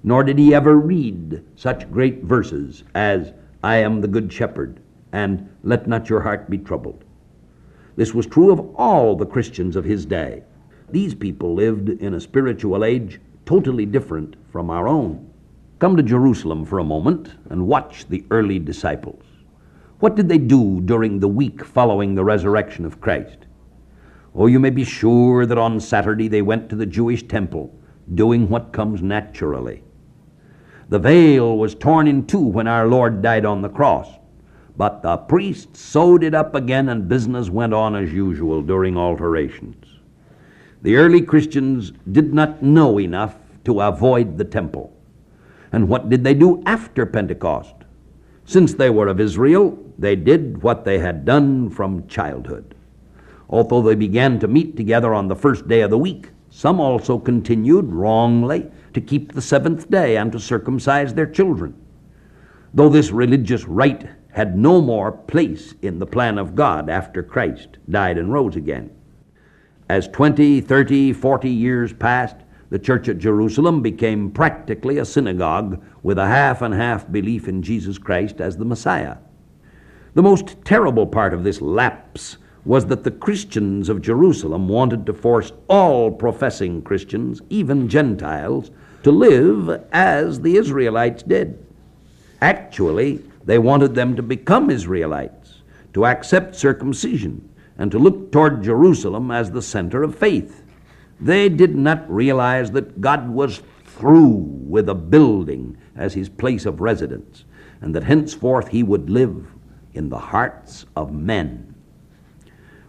nor 0.03 0.23
did 0.23 0.39
he 0.39 0.55
ever 0.55 0.75
read 0.79 1.43
such 1.55 1.91
great 1.91 2.23
verses 2.23 2.83
as, 2.95 3.33
I 3.63 3.75
am 3.75 4.01
the 4.01 4.07
Good 4.07 4.33
Shepherd, 4.33 4.79
and 5.11 5.47
Let 5.61 5.85
not 5.85 6.09
your 6.09 6.21
heart 6.21 6.49
be 6.49 6.57
troubled. 6.57 7.03
This 7.97 8.15
was 8.15 8.25
true 8.25 8.51
of 8.51 8.75
all 8.77 9.15
the 9.15 9.27
Christians 9.27 9.75
of 9.75 9.85
his 9.85 10.07
day. 10.07 10.41
These 10.89 11.13
people 11.13 11.53
lived 11.53 11.89
in 11.89 12.15
a 12.15 12.19
spiritual 12.19 12.83
age 12.83 13.21
totally 13.45 13.85
different 13.85 14.35
from 14.51 14.71
our 14.71 14.87
own. 14.87 15.29
Come 15.77 15.95
to 15.97 16.01
Jerusalem 16.01 16.65
for 16.65 16.79
a 16.79 16.83
moment 16.83 17.29
and 17.51 17.67
watch 17.67 18.07
the 18.09 18.25
early 18.31 18.57
disciples. 18.57 19.23
What 19.99 20.15
did 20.15 20.29
they 20.29 20.39
do 20.39 20.81
during 20.81 21.19
the 21.19 21.27
week 21.27 21.63
following 21.63 22.15
the 22.15 22.25
resurrection 22.25 22.85
of 22.85 22.99
Christ? 22.99 23.45
Oh, 24.37 24.47
you 24.47 24.59
may 24.59 24.69
be 24.69 24.83
sure 24.83 25.45
that 25.45 25.57
on 25.57 25.79
Saturday 25.79 26.27
they 26.27 26.41
went 26.41 26.69
to 26.69 26.75
the 26.75 26.85
Jewish 26.85 27.23
temple, 27.23 27.73
doing 28.15 28.49
what 28.49 28.73
comes 28.73 29.01
naturally. 29.01 29.81
The 30.89 30.99
veil 30.99 31.57
was 31.57 31.73
torn 31.73 32.05
in 32.07 32.27
two 32.27 32.39
when 32.39 32.67
our 32.67 32.85
Lord 32.85 33.21
died 33.21 33.45
on 33.45 33.61
the 33.61 33.69
cross, 33.69 34.09
but 34.77 35.01
the 35.01 35.15
priest 35.15 35.77
sewed 35.77 36.21
it 36.21 36.35
up 36.35 36.53
again 36.53 36.89
and 36.89 37.07
business 37.07 37.49
went 37.49 37.73
on 37.73 37.95
as 37.95 38.11
usual 38.11 38.61
during 38.61 38.97
alterations. 38.97 39.85
The 40.81 40.97
early 40.97 41.21
Christians 41.21 41.93
did 42.11 42.33
not 42.33 42.61
know 42.61 42.99
enough 42.99 43.37
to 43.63 43.79
avoid 43.79 44.37
the 44.37 44.43
temple. 44.43 44.91
And 45.71 45.87
what 45.87 46.09
did 46.09 46.25
they 46.25 46.33
do 46.33 46.61
after 46.65 47.05
Pentecost? 47.05 47.73
Since 48.43 48.73
they 48.73 48.89
were 48.89 49.07
of 49.07 49.19
Israel, 49.19 49.79
they 49.97 50.15
did 50.15 50.61
what 50.61 50.83
they 50.83 50.99
had 50.99 51.25
done 51.25 51.69
from 51.69 52.07
childhood. 52.07 52.74
Although 53.49 53.81
they 53.81 53.95
began 53.95 54.39
to 54.39 54.47
meet 54.47 54.75
together 54.75 55.13
on 55.13 55.27
the 55.27 55.35
first 55.35 55.67
day 55.67 55.81
of 55.81 55.89
the 55.89 55.97
week, 55.97 56.29
some 56.49 56.79
also 56.79 57.19
continued 57.19 57.91
wrongly 57.91 58.71
to 58.93 59.01
keep 59.01 59.33
the 59.33 59.41
seventh 59.41 59.89
day 59.89 60.17
and 60.17 60.31
to 60.31 60.39
circumcise 60.39 61.13
their 61.13 61.25
children. 61.25 61.75
Though 62.73 62.89
this 62.89 63.11
religious 63.11 63.65
rite 63.65 64.07
had 64.31 64.57
no 64.57 64.81
more 64.81 65.11
place 65.11 65.73
in 65.81 65.99
the 65.99 66.05
plan 66.05 66.37
of 66.37 66.55
God 66.55 66.89
after 66.89 67.23
Christ 67.23 67.77
died 67.89 68.17
and 68.17 68.33
rose 68.33 68.55
again. 68.55 68.89
As 69.87 70.07
20, 70.07 70.61
30, 70.61 71.13
40 71.13 71.49
years 71.49 71.93
passed, 71.93 72.37
the 72.69 72.79
church 72.79 73.07
at 73.07 73.19
Jerusalem 73.19 73.81
became 73.81 74.31
practically 74.31 74.97
a 74.97 75.05
synagogue 75.05 75.81
with 76.03 76.17
a 76.17 76.27
half 76.27 76.61
and 76.61 76.73
half 76.73 77.09
belief 77.11 77.47
in 77.47 77.61
Jesus 77.61 77.97
Christ 77.97 78.41
as 78.41 78.57
the 78.57 78.65
Messiah. 78.65 79.17
The 80.15 80.23
most 80.23 80.57
terrible 80.65 81.05
part 81.05 81.33
of 81.33 81.43
this 81.43 81.61
lapse 81.61 82.37
was 82.65 82.87
that 82.87 83.03
the 83.03 83.11
Christians 83.11 83.87
of 83.89 84.01
Jerusalem 84.01 84.67
wanted 84.67 85.05
to 85.05 85.13
force 85.13 85.51
all 85.67 86.11
professing 86.11 86.81
Christians, 86.81 87.41
even 87.49 87.87
Gentiles, 87.87 88.71
to 89.03 89.11
live 89.11 89.83
as 89.91 90.41
the 90.41 90.57
Israelites 90.57 91.21
did. 91.21 91.63
Actually, 92.41 93.23
they 93.45 93.59
wanted 93.59 93.93
them 93.93 94.15
to 94.15 94.23
become 94.23 94.71
Israelites, 94.71 95.61
to 95.93 96.07
accept 96.07 96.55
circumcision, 96.55 97.47
and 97.77 97.91
to 97.91 97.99
look 97.99 98.31
toward 98.31 98.63
Jerusalem 98.63 99.29
as 99.29 99.51
the 99.51 99.61
center 99.61 100.01
of 100.01 100.17
faith. 100.17 100.63
They 101.21 101.49
did 101.49 101.75
not 101.75 102.09
realize 102.09 102.71
that 102.71 102.99
God 102.99 103.29
was 103.29 103.61
through 103.85 104.43
with 104.67 104.89
a 104.89 104.95
building 104.95 105.77
as 105.95 106.15
his 106.15 106.29
place 106.29 106.65
of 106.65 106.81
residence, 106.81 107.45
and 107.79 107.93
that 107.93 108.03
henceforth 108.03 108.69
he 108.69 108.81
would 108.81 109.09
live 109.09 109.45
in 109.93 110.09
the 110.09 110.17
hearts 110.17 110.85
of 110.95 111.13
men. 111.13 111.74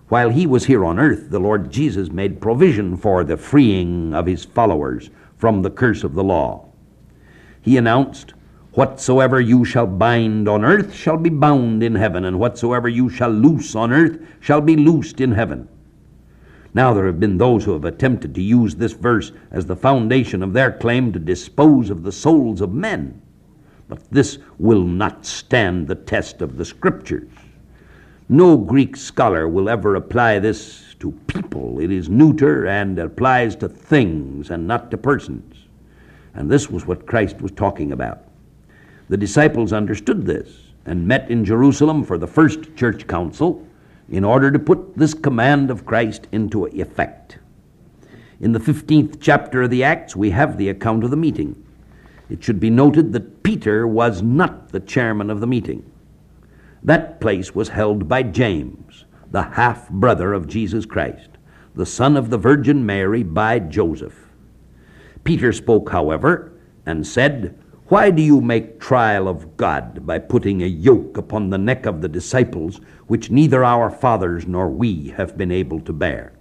While 0.09 0.31
he 0.31 0.47
was 0.47 0.67
here 0.67 0.85
on 0.85 1.01
earth, 1.01 1.31
the 1.31 1.41
Lord 1.41 1.71
Jesus 1.71 2.13
made 2.13 2.41
provision 2.41 2.97
for 2.97 3.25
the 3.25 3.37
freeing 3.37 4.15
of 4.15 4.27
his 4.27 4.45
followers 4.45 5.11
from 5.37 5.63
the 5.63 5.71
curse 5.71 6.05
of 6.05 6.15
the 6.15 6.23
law. 6.23 6.67
He 7.61 7.77
announced, 7.77 8.33
Whatsoever 8.75 9.41
you 9.41 9.65
shall 9.65 9.87
bind 9.87 10.49
on 10.49 10.65
earth 10.65 10.95
shall 10.95 11.17
be 11.17 11.31
bound 11.31 11.83
in 11.83 11.97
heaven, 11.97 12.25
and 12.25 12.39
whatsoever 12.39 12.89
you 12.89 13.09
shall 13.09 13.31
loose 13.31 13.75
on 13.75 13.93
earth 13.93 14.21
shall 14.39 14.61
be 14.61 14.77
loosed 14.77 15.21
in 15.21 15.33
heaven. 15.33 15.69
Now, 16.73 16.93
there 16.93 17.07
have 17.07 17.19
been 17.19 17.39
those 17.39 17.65
who 17.65 17.73
have 17.73 17.87
attempted 17.87 18.35
to 18.35 18.43
use 18.43 18.77
this 18.77 18.93
verse 18.93 19.33
as 19.51 19.67
the 19.67 19.75
foundation 19.75 20.43
of 20.43 20.53
their 20.53 20.71
claim 20.71 21.11
to 21.15 21.19
dispose 21.19 21.91
of 21.91 22.03
the 22.03 22.13
souls 22.13 22.61
of 22.61 22.73
men. 22.73 23.23
But 23.89 24.09
this 24.11 24.39
will 24.59 24.85
not 24.85 25.25
stand 25.25 25.89
the 25.89 25.95
test 25.95 26.43
of 26.43 26.59
the 26.59 26.65
Scriptures. 26.65 27.31
No 28.29 28.57
Greek 28.57 28.97
scholar 28.97 29.49
will 29.49 29.69
ever 29.69 29.95
apply 29.95 30.41
this 30.41 30.97
to 30.99 31.13
people. 31.29 31.79
It 31.79 31.93
is 31.93 32.09
neuter 32.09 32.67
and 32.67 32.99
applies 32.99 33.55
to 33.57 33.69
things 33.69 34.51
and 34.51 34.67
not 34.67 34.91
to 34.91 34.99
persons. 34.99 35.67
And 36.35 36.51
this 36.51 36.69
was 36.69 36.87
what 36.87 37.07
Christ 37.07 37.41
was 37.41 37.53
talking 37.53 37.93
about. 37.93 38.25
The 39.09 39.17
disciples 39.17 39.73
understood 39.73 40.27
this 40.27 40.73
and 40.87 41.07
met 41.07 41.31
in 41.31 41.45
Jerusalem 41.45 42.03
for 42.03 42.19
the 42.19 42.27
first 42.27 42.75
church 42.75 43.07
council 43.07 43.65
in 44.09 44.25
order 44.25 44.51
to 44.51 44.59
put 44.59 44.97
this 44.97 45.15
command 45.15 45.71
of 45.71 45.87
Christ 45.87 46.27
into 46.33 46.67
effect. 46.67 47.39
In 48.41 48.51
the 48.51 48.59
15th 48.59 49.19
chapter 49.21 49.63
of 49.63 49.71
the 49.71 49.85
Acts, 49.85 50.17
we 50.17 50.31
have 50.31 50.59
the 50.59 50.69
account 50.69 51.05
of 51.05 51.11
the 51.11 51.17
meeting. 51.17 51.63
It 52.29 52.43
should 52.43 52.59
be 52.59 52.71
noted 52.71 53.13
that 53.13 53.45
Peter 53.45 53.87
was 53.87 54.21
not 54.21 54.71
the 54.71 54.81
chairman 54.81 55.31
of 55.31 55.39
the 55.39 55.47
meeting. 55.47 55.89
That 56.87 57.21
place 57.21 57.53
was 57.53 57.71
held 57.71 58.07
by 58.07 58.23
James, 58.23 59.07
the 59.33 59.43
half 59.43 59.91
brother 59.91 60.33
of 60.33 60.47
Jesus 60.47 60.87
Christ, 60.87 61.31
the 61.75 61.85
son 61.85 62.17
of 62.17 62.31
the 62.31 62.39
Virgin 62.39 62.87
Mary 62.87 63.25
by 63.25 63.59
Joseph. 63.59 64.15
Peter 65.25 65.53
spoke, 65.53 65.91
however, 65.91 66.53
and 66.87 67.05
said, 67.05 67.59
Why 67.89 68.13
do 68.13 68.23
you 68.23 68.41
make 68.41 68.79
trial 68.79 69.27
of 69.27 69.57
God 69.57 70.07
by 70.07 70.21
putting 70.21 70.63
a 70.63 70.67
yoke 70.67 71.17
upon 71.17 71.51
the 71.51 71.59
neck 71.59 71.87
of 71.87 72.03
the 72.03 72.09
disciples, 72.09 72.81
which 73.09 73.33
neither 73.33 73.65
our 73.65 73.91
fathers 73.91 74.47
nor 74.47 74.71
we 74.71 75.09
have 75.09 75.37
been 75.37 75.51
able 75.51 75.81
to 75.81 75.93
bear? 75.93 76.35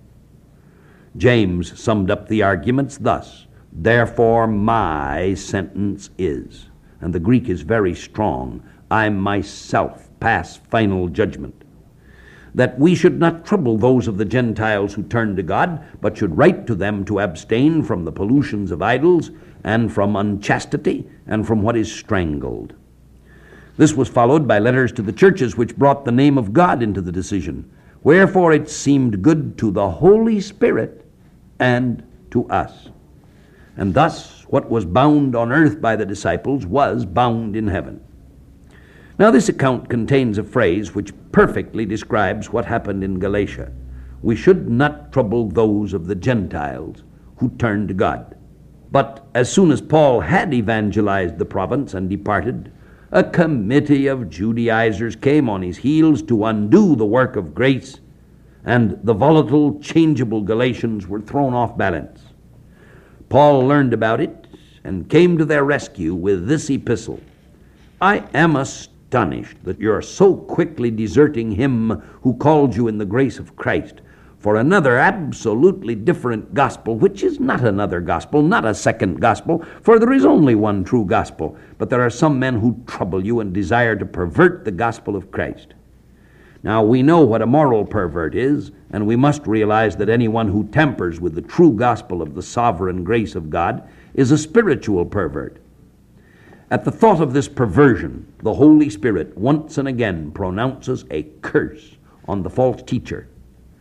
James 1.17 1.79
summed 1.79 2.11
up 2.11 2.27
the 2.27 2.43
arguments 2.43 2.97
thus 2.97 3.47
Therefore, 3.71 4.45
my 4.45 5.33
sentence 5.33 6.11
is, 6.19 6.67
and 7.01 7.11
the 7.11 7.19
Greek 7.19 7.49
is 7.49 7.63
very 7.63 7.95
strong, 7.95 8.61
I 8.91 9.09
myself 9.09 10.04
pass 10.19 10.57
final 10.57 11.07
judgment. 11.07 11.63
That 12.53 12.79
we 12.79 12.95
should 12.95 13.19
not 13.19 13.45
trouble 13.45 13.77
those 13.77 14.07
of 14.07 14.17
the 14.17 14.25
Gentiles 14.25 14.93
who 14.93 15.03
turn 15.03 15.35
to 15.35 15.43
God, 15.43 15.83
but 16.01 16.17
should 16.17 16.37
write 16.37 16.65
to 16.67 16.75
them 16.75 17.03
to 17.05 17.19
abstain 17.19 17.83
from 17.83 18.05
the 18.05 18.11
pollutions 18.11 18.71
of 18.71 18.81
idols, 18.81 19.31
and 19.63 19.91
from 19.91 20.15
unchastity, 20.15 21.05
and 21.27 21.45
from 21.45 21.61
what 21.61 21.75
is 21.75 21.91
strangled. 21.91 22.73
This 23.77 23.93
was 23.93 24.07
followed 24.07 24.47
by 24.47 24.59
letters 24.59 24.91
to 24.93 25.01
the 25.01 25.11
churches 25.11 25.57
which 25.57 25.75
brought 25.75 26.05
the 26.05 26.11
name 26.11 26.37
of 26.37 26.53
God 26.53 26.81
into 26.81 27.01
the 27.01 27.11
decision. 27.11 27.69
Wherefore 28.03 28.53
it 28.53 28.69
seemed 28.69 29.21
good 29.21 29.57
to 29.57 29.71
the 29.71 29.89
Holy 29.89 30.39
Spirit 30.39 31.05
and 31.59 32.03
to 32.31 32.47
us. 32.49 32.89
And 33.75 33.93
thus, 33.93 34.43
what 34.47 34.69
was 34.69 34.85
bound 34.85 35.35
on 35.35 35.51
earth 35.51 35.81
by 35.81 35.95
the 35.95 36.05
disciples 36.05 36.65
was 36.65 37.05
bound 37.05 37.55
in 37.55 37.67
heaven. 37.67 38.01
Now, 39.17 39.31
this 39.31 39.47
account 39.47 39.87
contains 39.87 40.37
a 40.37 40.43
phrase 40.43 40.93
which 40.93 41.13
perfectly 41.31 41.85
describes 41.85 42.51
what 42.51 42.65
happened 42.65 43.01
in 43.01 43.17
Galatia. 43.17 43.71
We 44.21 44.35
should 44.35 44.69
not 44.69 45.13
trouble 45.13 45.47
those 45.47 45.93
of 45.93 46.07
the 46.07 46.15
Gentiles 46.15 47.03
who 47.37 47.49
turn 47.51 47.87
to 47.87 47.93
God. 47.93 48.35
But 48.91 49.25
as 49.33 49.49
soon 49.49 49.71
as 49.71 49.79
Paul 49.79 50.19
had 50.19 50.53
evangelized 50.53 51.37
the 51.37 51.45
province 51.45 51.93
and 51.93 52.09
departed, 52.09 52.73
a 53.11 53.23
committee 53.23 54.07
of 54.07 54.29
Judaizers 54.29 55.15
came 55.15 55.49
on 55.49 55.61
his 55.61 55.77
heels 55.77 56.21
to 56.23 56.43
undo 56.43 56.97
the 56.97 57.05
work 57.05 57.37
of 57.37 57.55
grace, 57.55 58.01
and 58.65 58.99
the 59.03 59.13
volatile, 59.13 59.79
changeable 59.79 60.41
Galatians 60.41 61.07
were 61.07 61.21
thrown 61.21 61.53
off 61.53 61.77
balance. 61.77 62.21
Paul 63.29 63.65
learned 63.65 63.93
about 63.93 64.19
it 64.19 64.47
and 64.83 65.09
came 65.09 65.37
to 65.37 65.45
their 65.45 65.63
rescue 65.63 66.13
with 66.13 66.47
this 66.47 66.69
epistle 66.69 67.21
I 68.01 68.27
am 68.33 68.57
astonished 68.57 68.91
that 69.09 69.77
you 69.79 69.91
are 69.91 70.01
so 70.01 70.35
quickly 70.35 70.91
deserting 70.91 71.51
him 71.51 72.01
who 72.21 72.35
called 72.35 72.75
you 72.75 72.87
in 72.87 72.97
the 72.97 73.05
grace 73.05 73.39
of 73.39 73.55
Christ 73.55 74.01
for 74.45 74.57
another 74.57 74.97
absolutely 74.97 75.95
different 75.95 76.53
gospel, 76.53 76.95
which 76.95 77.23
is 77.23 77.39
not 77.39 77.61
another 77.61 77.99
gospel, 77.99 78.43
not 78.43 78.63
a 78.63 78.75
second 78.75 79.19
gospel, 79.19 79.65
for 79.81 79.97
there 79.97 80.13
is 80.13 80.23
only 80.23 80.53
one 80.53 80.83
true 80.83 81.03
gospel. 81.03 81.57
But 81.79 81.89
there 81.89 82.01
are 82.01 82.11
some 82.11 82.37
men 82.37 82.59
who 82.59 82.79
trouble 82.85 83.25
you 83.25 83.39
and 83.39 83.51
desire 83.51 83.95
to 83.95 84.05
pervert 84.05 84.63
the 84.63 84.71
gospel 84.71 85.15
of 85.15 85.31
Christ. 85.31 85.73
Now, 86.61 86.83
we 86.83 87.01
know 87.01 87.21
what 87.21 87.41
a 87.41 87.47
moral 87.47 87.85
pervert 87.85 88.35
is, 88.35 88.71
and 88.91 89.07
we 89.07 89.15
must 89.15 89.47
realize 89.47 89.95
that 89.97 90.09
anyone 90.09 90.49
who 90.49 90.67
tampers 90.67 91.19
with 91.19 91.33
the 91.33 91.41
true 91.41 91.71
gospel 91.71 92.21
of 92.21 92.35
the 92.35 92.43
sovereign 92.43 93.03
grace 93.03 93.33
of 93.33 93.49
God 93.49 93.87
is 94.13 94.29
a 94.29 94.37
spiritual 94.37 95.05
pervert. 95.05 95.57
At 96.71 96.83
the 96.83 96.91
thought 96.91 97.21
of 97.21 97.31
this 97.31 97.47
perversion, 97.47 98.25
the 98.41 98.55
Holy 98.55 98.89
Spirit 98.89 99.37
once 99.37 99.77
and 99.77 99.87
again 99.87 100.31
pronounces 100.31 101.05
a 101.11 101.23
curse 101.41 101.97
on 102.27 102.41
the 102.41 102.49
false 102.49 102.81
teacher. 102.81 103.27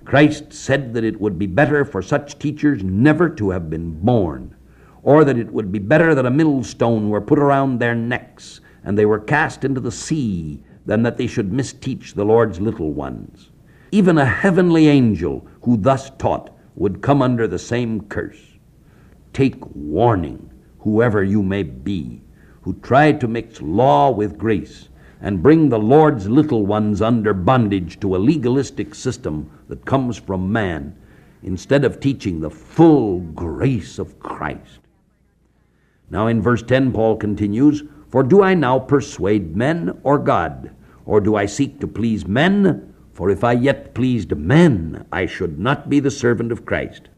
Christ 0.04 0.52
said 0.52 0.92
that 0.92 1.02
it 1.02 1.18
would 1.18 1.38
be 1.38 1.46
better 1.46 1.86
for 1.86 2.02
such 2.02 2.38
teachers 2.38 2.84
never 2.84 3.30
to 3.30 3.48
have 3.48 3.70
been 3.70 3.98
born, 4.00 4.54
or 5.02 5.24
that 5.24 5.38
it 5.38 5.50
would 5.50 5.72
be 5.72 5.78
better 5.78 6.14
that 6.14 6.26
a 6.26 6.30
millstone 6.30 7.08
were 7.08 7.22
put 7.22 7.38
around 7.38 7.78
their 7.78 7.94
necks 7.94 8.60
and 8.84 8.98
they 8.98 9.06
were 9.06 9.18
cast 9.18 9.64
into 9.64 9.80
the 9.80 9.90
sea 9.90 10.62
than 10.84 11.02
that 11.04 11.16
they 11.16 11.26
should 11.26 11.50
misteach 11.50 12.12
the 12.12 12.24
Lord's 12.24 12.60
little 12.60 12.92
ones. 12.92 13.50
Even 13.92 14.18
a 14.18 14.26
heavenly 14.26 14.88
angel 14.88 15.46
who 15.62 15.78
thus 15.78 16.10
taught 16.18 16.54
would 16.74 17.00
come 17.00 17.22
under 17.22 17.48
the 17.48 17.58
same 17.58 18.02
curse. 18.02 18.58
Take 19.32 19.64
warning, 19.74 20.50
whoever 20.80 21.24
you 21.24 21.42
may 21.42 21.62
be, 21.62 22.20
who 22.64 22.72
try 22.82 23.12
to 23.12 23.28
mix 23.28 23.60
law 23.60 24.10
with 24.10 24.38
grace 24.38 24.88
and 25.20 25.42
bring 25.42 25.68
the 25.68 25.78
Lord's 25.78 26.28
little 26.28 26.64
ones 26.64 27.02
under 27.02 27.34
bondage 27.34 28.00
to 28.00 28.16
a 28.16 28.18
legalistic 28.18 28.94
system 28.94 29.50
that 29.68 29.84
comes 29.84 30.16
from 30.16 30.50
man 30.50 30.96
instead 31.42 31.84
of 31.84 32.00
teaching 32.00 32.40
the 32.40 32.50
full 32.50 33.20
grace 33.20 33.98
of 33.98 34.18
Christ. 34.18 34.80
Now, 36.08 36.26
in 36.26 36.40
verse 36.40 36.62
10, 36.62 36.92
Paul 36.92 37.16
continues, 37.16 37.82
For 38.08 38.22
do 38.22 38.42
I 38.42 38.54
now 38.54 38.78
persuade 38.78 39.54
men 39.54 39.98
or 40.02 40.18
God? 40.18 40.70
Or 41.04 41.20
do 41.20 41.36
I 41.36 41.44
seek 41.44 41.80
to 41.80 41.86
please 41.86 42.26
men? 42.26 42.94
For 43.12 43.28
if 43.28 43.44
I 43.44 43.52
yet 43.52 43.94
pleased 43.94 44.34
men, 44.34 45.06
I 45.12 45.26
should 45.26 45.58
not 45.58 45.90
be 45.90 46.00
the 46.00 46.10
servant 46.10 46.50
of 46.50 46.64
Christ. 46.64 47.08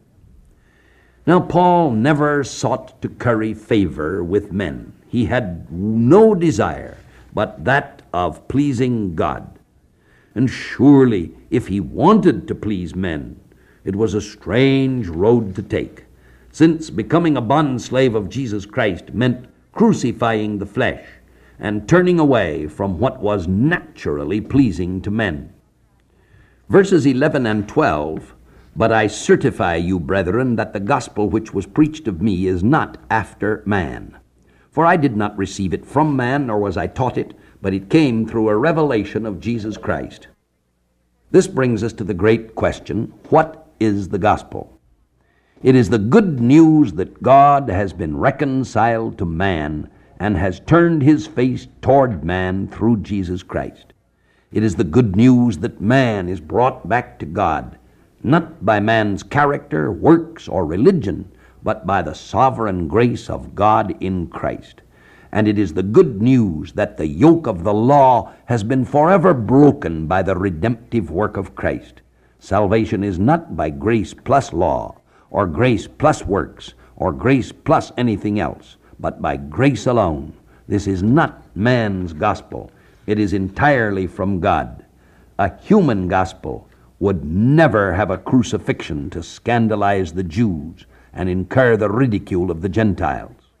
Now, 1.25 1.39
Paul 1.39 1.91
never 1.91 2.43
sought 2.43 3.01
to 3.01 3.09
curry 3.09 3.53
favor 3.53 4.23
with 4.23 4.51
men. 4.51 4.93
He 5.07 5.25
had 5.25 5.71
no 5.71 6.35
desire 6.35 6.97
but 7.33 7.65
that 7.65 8.01
of 8.13 8.47
pleasing 8.47 9.15
God. 9.15 9.59
And 10.33 10.49
surely, 10.49 11.33
if 11.49 11.67
he 11.67 11.79
wanted 11.79 12.47
to 12.47 12.55
please 12.55 12.95
men, 12.95 13.39
it 13.83 13.95
was 13.95 14.13
a 14.13 14.21
strange 14.21 15.07
road 15.07 15.55
to 15.55 15.61
take, 15.61 16.05
since 16.51 16.89
becoming 16.89 17.37
a 17.37 17.41
bondslave 17.41 18.15
of 18.15 18.29
Jesus 18.29 18.65
Christ 18.65 19.13
meant 19.13 19.47
crucifying 19.71 20.57
the 20.57 20.65
flesh 20.65 21.05
and 21.59 21.87
turning 21.87 22.19
away 22.19 22.67
from 22.67 22.99
what 22.99 23.19
was 23.19 23.47
naturally 23.47 24.41
pleasing 24.41 25.01
to 25.01 25.11
men. 25.11 25.53
Verses 26.69 27.05
11 27.05 27.45
and 27.45 27.67
12 27.67 28.33
But 28.75 28.91
I 28.91 29.07
certify 29.07 29.75
you, 29.75 29.99
brethren, 29.99 30.55
that 30.55 30.73
the 30.73 30.79
gospel 30.79 31.29
which 31.29 31.53
was 31.53 31.65
preached 31.65 32.07
of 32.07 32.21
me 32.21 32.47
is 32.47 32.63
not 32.63 32.97
after 33.09 33.63
man. 33.65 34.17
For 34.77 34.85
I 34.85 34.95
did 34.95 35.17
not 35.17 35.35
receive 35.35 35.73
it 35.73 35.87
from 35.87 36.15
man, 36.15 36.45
nor 36.45 36.59
was 36.59 36.77
I 36.77 36.85
taught 36.85 37.17
it, 37.17 37.33
but 37.63 37.73
it 37.73 37.89
came 37.89 38.27
through 38.27 38.47
a 38.47 38.55
revelation 38.55 39.25
of 39.25 39.39
Jesus 39.39 39.75
Christ. 39.75 40.27
This 41.31 41.47
brings 41.47 41.81
us 41.83 41.93
to 41.93 42.03
the 42.03 42.13
great 42.13 42.53
question 42.53 43.11
what 43.29 43.69
is 43.79 44.09
the 44.09 44.19
gospel? 44.19 44.79
It 45.63 45.73
is 45.73 45.89
the 45.89 45.97
good 45.97 46.39
news 46.39 46.93
that 46.93 47.23
God 47.23 47.69
has 47.69 47.91
been 47.91 48.17
reconciled 48.17 49.17
to 49.17 49.25
man 49.25 49.89
and 50.19 50.37
has 50.37 50.59
turned 50.59 51.01
his 51.01 51.25
face 51.25 51.67
toward 51.81 52.23
man 52.23 52.67
through 52.67 52.97
Jesus 52.97 53.41
Christ. 53.41 53.93
It 54.51 54.61
is 54.61 54.75
the 54.75 54.83
good 54.83 55.15
news 55.15 55.57
that 55.57 55.81
man 55.81 56.29
is 56.29 56.39
brought 56.39 56.87
back 56.87 57.17
to 57.17 57.25
God, 57.25 57.79
not 58.21 58.63
by 58.63 58.79
man's 58.79 59.23
character, 59.23 59.91
works, 59.91 60.47
or 60.47 60.67
religion, 60.67 61.31
but 61.67 61.85
by 61.85 62.01
the 62.01 62.15
sovereign 62.15 62.87
grace 62.87 63.29
of 63.29 63.53
God 63.53 63.93
in 63.99 64.25
Christ. 64.27 64.83
And 65.33 65.49
it 65.49 65.59
is 65.59 65.73
the 65.73 65.83
good 65.83 66.21
news 66.21 66.71
that 66.71 66.95
the 66.95 67.07
yoke 67.07 67.45
of 67.45 67.65
the 67.65 67.73
law 67.73 68.31
has 68.45 68.63
been 68.63 68.85
forever 68.85 69.33
broken 69.33 70.07
by 70.07 70.23
the 70.23 70.37
redemptive 70.37 71.11
work 71.11 71.35
of 71.35 71.55
Christ. 71.55 71.99
Salvation 72.39 73.03
is 73.03 73.19
not 73.19 73.57
by 73.57 73.69
grace 73.69 74.13
plus 74.13 74.53
law, 74.53 74.95
or 75.29 75.45
grace 75.45 75.87
plus 75.87 76.23
works, 76.23 76.73
or 76.95 77.11
grace 77.11 77.51
plus 77.51 77.91
anything 77.97 78.39
else 78.39 78.77
but 78.97 79.21
by 79.21 79.35
grace 79.35 79.87
alone. 79.87 80.31
This 80.69 80.87
is 80.87 81.03
not 81.03 81.43
man's 81.53 82.13
gospel, 82.13 82.71
it 83.07 83.19
is 83.19 83.33
entirely 83.33 84.07
from 84.07 84.39
God. 84.39 84.85
A 85.37 85.51
human 85.57 86.07
gospel 86.07 86.69
would 86.99 87.25
never 87.25 87.93
have 87.93 88.09
a 88.09 88.17
crucifixion 88.17 89.09
to 89.09 89.21
scandalize 89.21 90.13
the 90.13 90.23
Jews 90.23 90.85
and 91.17 91.27
incur 91.27 91.75
the 91.75 91.89
ridicule 91.89 92.49
of 92.49 92.61
the 92.61 92.69
Gentiles. 92.69 93.51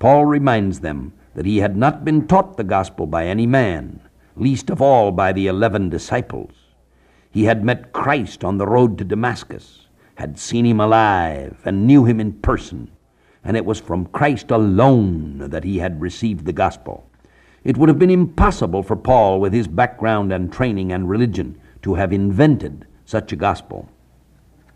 Paul 0.00 0.24
reminds 0.24 0.80
them 0.80 1.12
that 1.34 1.46
he 1.46 1.58
had 1.58 1.76
not 1.76 2.04
been 2.04 2.26
taught 2.26 2.56
the 2.56 2.64
gospel 2.64 3.06
by 3.06 3.26
any 3.26 3.46
man, 3.46 4.00
least 4.34 4.70
of 4.70 4.82
all 4.82 5.12
by 5.12 5.32
the 5.32 5.46
eleven 5.46 5.88
disciples. 5.88 6.54
He 7.30 7.44
had 7.44 7.62
met 7.62 7.92
Christ 7.92 8.42
on 8.42 8.58
the 8.58 8.66
road 8.66 8.98
to 8.98 9.04
Damascus, 9.04 9.86
had 10.16 10.38
seen 10.38 10.66
him 10.66 10.80
alive, 10.80 11.62
and 11.64 11.86
knew 11.86 12.04
him 12.04 12.18
in 12.18 12.32
person 12.32 12.90
and 13.44 13.56
it 13.56 13.64
was 13.64 13.80
from 13.80 14.04
Christ 14.06 14.50
alone 14.50 15.38
that 15.38 15.64
he 15.64 15.78
had 15.78 16.02
received 16.02 16.44
the 16.44 16.52
gospel. 16.52 17.08
It 17.64 17.76
would 17.76 17.88
have 17.88 17.98
been 17.98 18.10
impossible 18.10 18.82
for 18.82 18.94
Paul, 18.94 19.40
with 19.40 19.54
his 19.54 19.68
background 19.68 20.32
and 20.32 20.52
training 20.52 20.92
and 20.92 21.08
religion, 21.08 21.58
to 21.82 21.94
have 21.94 22.12
invented 22.12 22.86
such 23.06 23.32
a 23.32 23.36
gospel. 23.36 23.88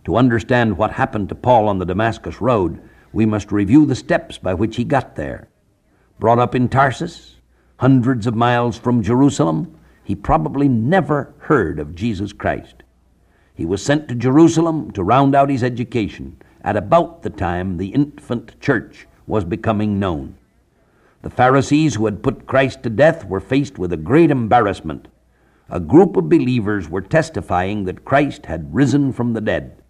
To 0.05 0.17
understand 0.17 0.77
what 0.77 0.93
happened 0.93 1.29
to 1.29 1.35
Paul 1.35 1.69
on 1.69 1.79
the 1.79 1.85
Damascus 1.85 2.41
road, 2.41 2.81
we 3.13 3.25
must 3.27 3.53
review 3.53 3.87
the 3.87 3.95
steps 3.95 4.39
by 4.39 4.55
which 4.55 4.77
he 4.77 4.85
got 4.85 5.15
there. 5.15 5.49
Brought 6.19 6.39
up 6.39 6.55
in 6.55 6.69
Tarsus, 6.69 7.37
hundreds 7.77 8.27
of 8.27 8.35
miles 8.35 8.79
from 8.79 9.03
Jerusalem, 9.03 9.79
he 10.03 10.15
probably 10.15 10.69
never 10.69 11.35
heard 11.39 11.79
of 11.79 11.95
Jesus 11.95 12.33
Christ. 12.33 12.83
He 13.55 13.65
was 13.65 13.83
sent 13.83 14.09
to 14.09 14.15
Jerusalem 14.15 14.91
to 14.93 15.05
round 15.05 15.35
out 15.35 15.51
his 15.51 15.63
education 15.63 16.37
at 16.63 16.77
about 16.77 17.23
the 17.23 17.31
time 17.31 17.77
the 17.77 17.89
infant 17.89 18.61
church 18.61 19.07
was 19.27 19.45
becoming 19.45 20.01
known. 20.01 20.37
The 21.23 21.31
Pharisees 21.31 21.95
who 21.95 22.07
had 22.07 22.23
put 22.23 22.47
Christ 22.47 22.83
to 22.83 22.91
death 22.91 23.25
were 23.25 23.41
faced 23.41 23.79
with 23.79 23.93
a 23.93 23.97
great 23.97 24.31
embarrassment. 24.31 25.07
A 25.69 25.79
group 25.79 26.17
of 26.17 26.29
believers 26.29 26.89
were 26.89 27.01
testifying 27.01 27.85
that 27.85 28.05
Christ 28.05 28.47
had 28.47 28.75
risen 28.75 29.13
from 29.13 29.33
the 29.33 29.41
dead. 29.41 29.82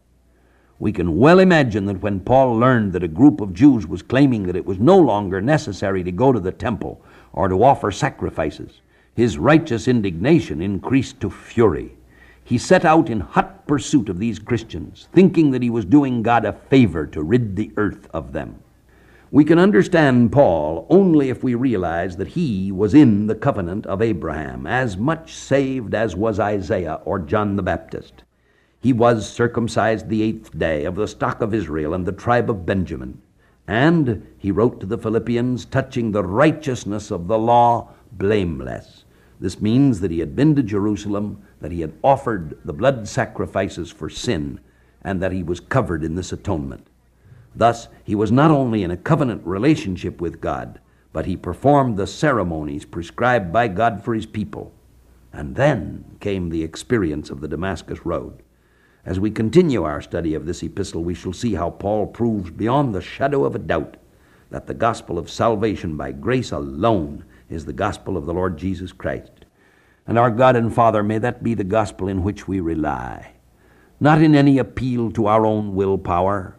We 0.83 0.90
can 0.90 1.16
well 1.16 1.38
imagine 1.38 1.85
that 1.85 2.03
when 2.03 2.18
Paul 2.18 2.59
learned 2.59 2.92
that 2.95 3.05
a 3.05 3.18
group 3.21 3.40
of 3.40 3.55
Jews 3.55 3.87
was 3.87 4.03
claiming 4.03 4.42
that 4.49 4.57
it 4.57 4.66
was 4.66 4.81
no 4.81 4.99
longer 4.99 5.40
necessary 5.40 6.03
to 6.03 6.11
go 6.11 6.33
to 6.33 6.40
the 6.40 6.51
temple 6.51 7.01
or 7.33 7.47
to 7.47 7.62
offer 7.62 7.92
sacrifices, 7.92 8.81
his 9.14 9.38
righteous 9.38 9.87
indignation 9.87 10.61
increased 10.61 11.21
to 11.21 11.31
fury. 11.31 11.95
He 12.42 12.59
set 12.59 12.85
out 12.85 13.09
in 13.09 13.21
hot 13.21 13.64
pursuit 13.68 14.09
of 14.09 14.18
these 14.18 14.40
Christians, 14.40 15.07
thinking 15.12 15.53
that 15.53 15.62
he 15.62 15.71
was 15.71 15.85
doing 15.85 16.21
God 16.21 16.45
a 16.45 16.53
favor 16.53 17.07
to 17.07 17.23
rid 17.23 17.55
the 17.55 17.71
earth 17.77 18.09
of 18.12 18.33
them. 18.33 18.57
We 19.31 19.45
can 19.45 19.61
understand 19.61 20.33
Paul 20.33 20.88
only 20.90 21.31
if 21.31 21.45
we 21.45 21.55
realize 21.55 22.16
that 22.16 22.27
he 22.27 22.73
was 22.73 22.92
in 22.92 23.29
the 23.29 23.37
covenant 23.37 23.87
of 23.87 24.03
Abraham, 24.03 24.66
as 24.66 24.97
much 24.97 25.33
saved 25.33 25.95
as 25.95 26.16
was 26.16 26.40
Isaiah 26.40 26.99
or 27.05 27.21
John 27.21 27.55
the 27.55 27.62
Baptist. 27.62 28.25
He 28.83 28.92
was 28.92 29.31
circumcised 29.31 30.09
the 30.09 30.23
eighth 30.23 30.59
day 30.59 30.85
of 30.85 30.97
the 30.97 31.07
stock 31.07 31.40
of 31.40 31.55
Israel 31.55 31.95
and 31.95 32.05
the 32.05 32.11
tribe 32.11 32.51
of 32.51 32.66
Benjamin. 32.66 33.23
And 33.68 34.27
he 34.38 34.51
wrote 34.51 34.81
to 34.81 34.87
the 34.87 34.99
Philippians 34.99 35.66
touching 35.66 36.11
the 36.11 36.25
righteousness 36.25 37.12
of 37.12 37.29
the 37.29 37.38
law, 37.38 37.90
blameless. 38.11 39.05
This 39.38 39.61
means 39.61 40.01
that 40.01 40.11
he 40.11 40.18
had 40.18 40.35
been 40.35 40.57
to 40.57 40.64
Jerusalem, 40.64 41.45
that 41.61 41.71
he 41.71 41.81
had 41.81 41.92
offered 42.03 42.59
the 42.64 42.73
blood 42.73 43.07
sacrifices 43.07 43.92
for 43.92 44.11
sin, 44.11 44.59
and 45.03 45.23
that 45.23 45.31
he 45.31 45.45
was 45.45 45.61
covered 45.61 46.03
in 46.03 46.16
this 46.16 46.33
atonement. 46.33 46.88
Thus, 47.55 47.87
he 48.03 48.16
was 48.16 48.33
not 48.33 48.51
only 48.51 48.83
in 48.83 48.90
a 48.90 48.97
covenant 48.97 49.47
relationship 49.47 50.21
with 50.21 50.40
God, 50.40 50.81
but 51.12 51.27
he 51.27 51.37
performed 51.37 51.97
the 51.97 52.07
ceremonies 52.09 52.85
prescribed 52.85 53.53
by 53.53 53.68
God 53.68 54.03
for 54.03 54.12
his 54.12 54.27
people. 54.27 54.73
And 55.33 55.55
then 55.55 56.16
came 56.18 56.49
the 56.49 56.64
experience 56.64 57.31
of 57.31 57.40
the 57.40 57.49
Damascus 57.49 58.05
Road. 58.05 58.42
As 59.05 59.19
we 59.19 59.31
continue 59.31 59.83
our 59.83 60.01
study 60.01 60.35
of 60.35 60.47
this 60.47 60.62
epistle, 60.62 61.03
we 61.03 61.15
shall 61.15 61.33
see 61.33 61.55
how 61.55 61.71
Paul 61.71 62.07
proves 62.07 62.51
beyond 62.51 62.95
the 62.95 63.01
shadow 63.01 63.45
of 63.45 63.55
a 63.55 63.59
doubt 63.59 63.97
that 64.51 64.67
the 64.67 64.75
gospel 64.75 65.19
of 65.19 65.31
salvation 65.31 65.97
by 65.97 66.12
grace 66.12 66.53
alone 66.53 67.25
is 67.49 67.65
the 67.65 67.73
gospel 67.73 68.17
of 68.17 68.27
the 68.27 68.35
Lord 68.35 68.57
Jesus 68.57 68.93
Christ. 68.93 69.47
And 70.07 70.19
our 70.19 70.31
God 70.31 70.57
and 70.57 70.73
Father, 70.73 71.03
may 71.03 71.19
that 71.19 71.43
be 71.43 71.55
the 71.55 71.65
gospel 71.65 72.09
in 72.09 72.23
which 72.23 72.47
we 72.47 72.61
rely, 72.61 73.33
not 74.01 74.23
in 74.23 74.35
any 74.35 74.59
appeal 74.59 75.11
to 75.12 75.27
our 75.27 75.47
own 75.47 75.75
willpower 75.75 76.57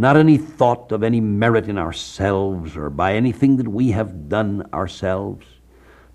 not 0.00 0.16
any 0.16 0.38
thought 0.38 0.92
of 0.92 1.02
any 1.02 1.20
merit 1.20 1.68
in 1.68 1.76
ourselves 1.76 2.74
or 2.74 2.88
by 2.88 3.14
anything 3.14 3.58
that 3.58 3.68
we 3.68 3.90
have 3.90 4.30
done 4.30 4.66
ourselves, 4.72 5.46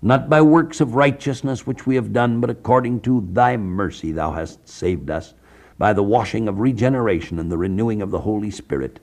not 0.02 0.28
by 0.28 0.42
works 0.42 0.80
of 0.80 0.96
righteousness 0.96 1.66
which 1.66 1.86
we 1.86 1.94
have 1.94 2.12
done, 2.12 2.40
but 2.40 2.50
according 2.50 3.00
to 3.00 3.24
thy 3.32 3.56
mercy 3.56 4.10
thou 4.10 4.32
hast 4.32 4.68
saved 4.68 5.08
us 5.08 5.34
by 5.78 5.92
the 5.92 6.02
washing 6.02 6.48
of 6.48 6.60
regeneration 6.60 7.38
and 7.38 7.50
the 7.50 7.58
renewing 7.58 8.02
of 8.02 8.10
the 8.10 8.20
Holy 8.20 8.50
Spirit. 8.50 9.00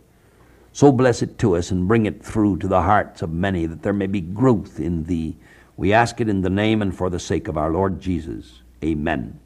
So 0.72 0.92
bless 0.92 1.22
it 1.22 1.38
to 1.40 1.56
us 1.56 1.70
and 1.70 1.88
bring 1.88 2.06
it 2.06 2.24
through 2.24 2.58
to 2.58 2.68
the 2.68 2.82
hearts 2.82 3.22
of 3.22 3.32
many 3.32 3.68
that 3.68 3.84
there 3.84 3.94
may 3.94 4.08
be 4.08 4.22
growth 4.22 4.80
in 4.80 5.04
thee. 5.04 5.38
We 5.78 5.94
ask 5.94 6.20
it 6.20 6.30
in 6.30 6.42
the 6.42 6.50
name 6.50 6.82
and 6.82 6.96
for 6.96 7.10
the 7.10 7.20
sake 7.20 7.48
of 7.48 7.58
our 7.58 7.72
Lord 7.72 8.02
Jesus. 8.02 8.62
Amen. 8.84 9.40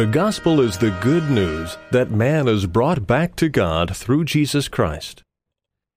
The 0.00 0.06
gospel 0.06 0.62
is 0.62 0.78
the 0.78 0.96
good 1.02 1.30
news 1.30 1.76
that 1.90 2.10
man 2.10 2.48
is 2.48 2.64
brought 2.64 3.06
back 3.06 3.36
to 3.36 3.50
God 3.50 3.94
through 3.94 4.24
Jesus 4.24 4.66
Christ. 4.66 5.22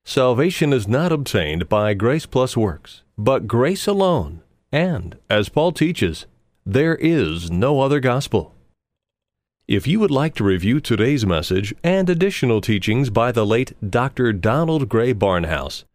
Salvation 0.04 0.74
is 0.74 0.90
not 0.90 1.14
obtained 1.14 1.70
by 1.70 1.94
grace 1.94 2.26
plus 2.26 2.58
works, 2.58 3.04
but 3.18 3.48
grace 3.48 3.88
alone, 3.88 4.42
and, 4.74 5.18
as 5.30 5.48
Paul 5.48 5.72
teaches, 5.72 6.26
there 6.66 6.96
is 6.96 7.50
no 7.50 7.80
other 7.80 8.02
gospel. 8.02 8.54
If 9.70 9.88
you 9.88 10.02
would 10.02 10.12
like 10.12 10.36
to 10.36 10.44
review 10.44 10.82
today's 10.82 11.26
message 11.26 11.74
and 11.82 12.10
additional 12.10 12.60
teachings 12.60 13.10
by 13.10 13.32
the 13.32 13.46
late 13.46 13.72
Dr. 13.90 14.34
Donald 14.34 14.90
Grey 14.90 15.14
Barnhouse, 15.14 15.86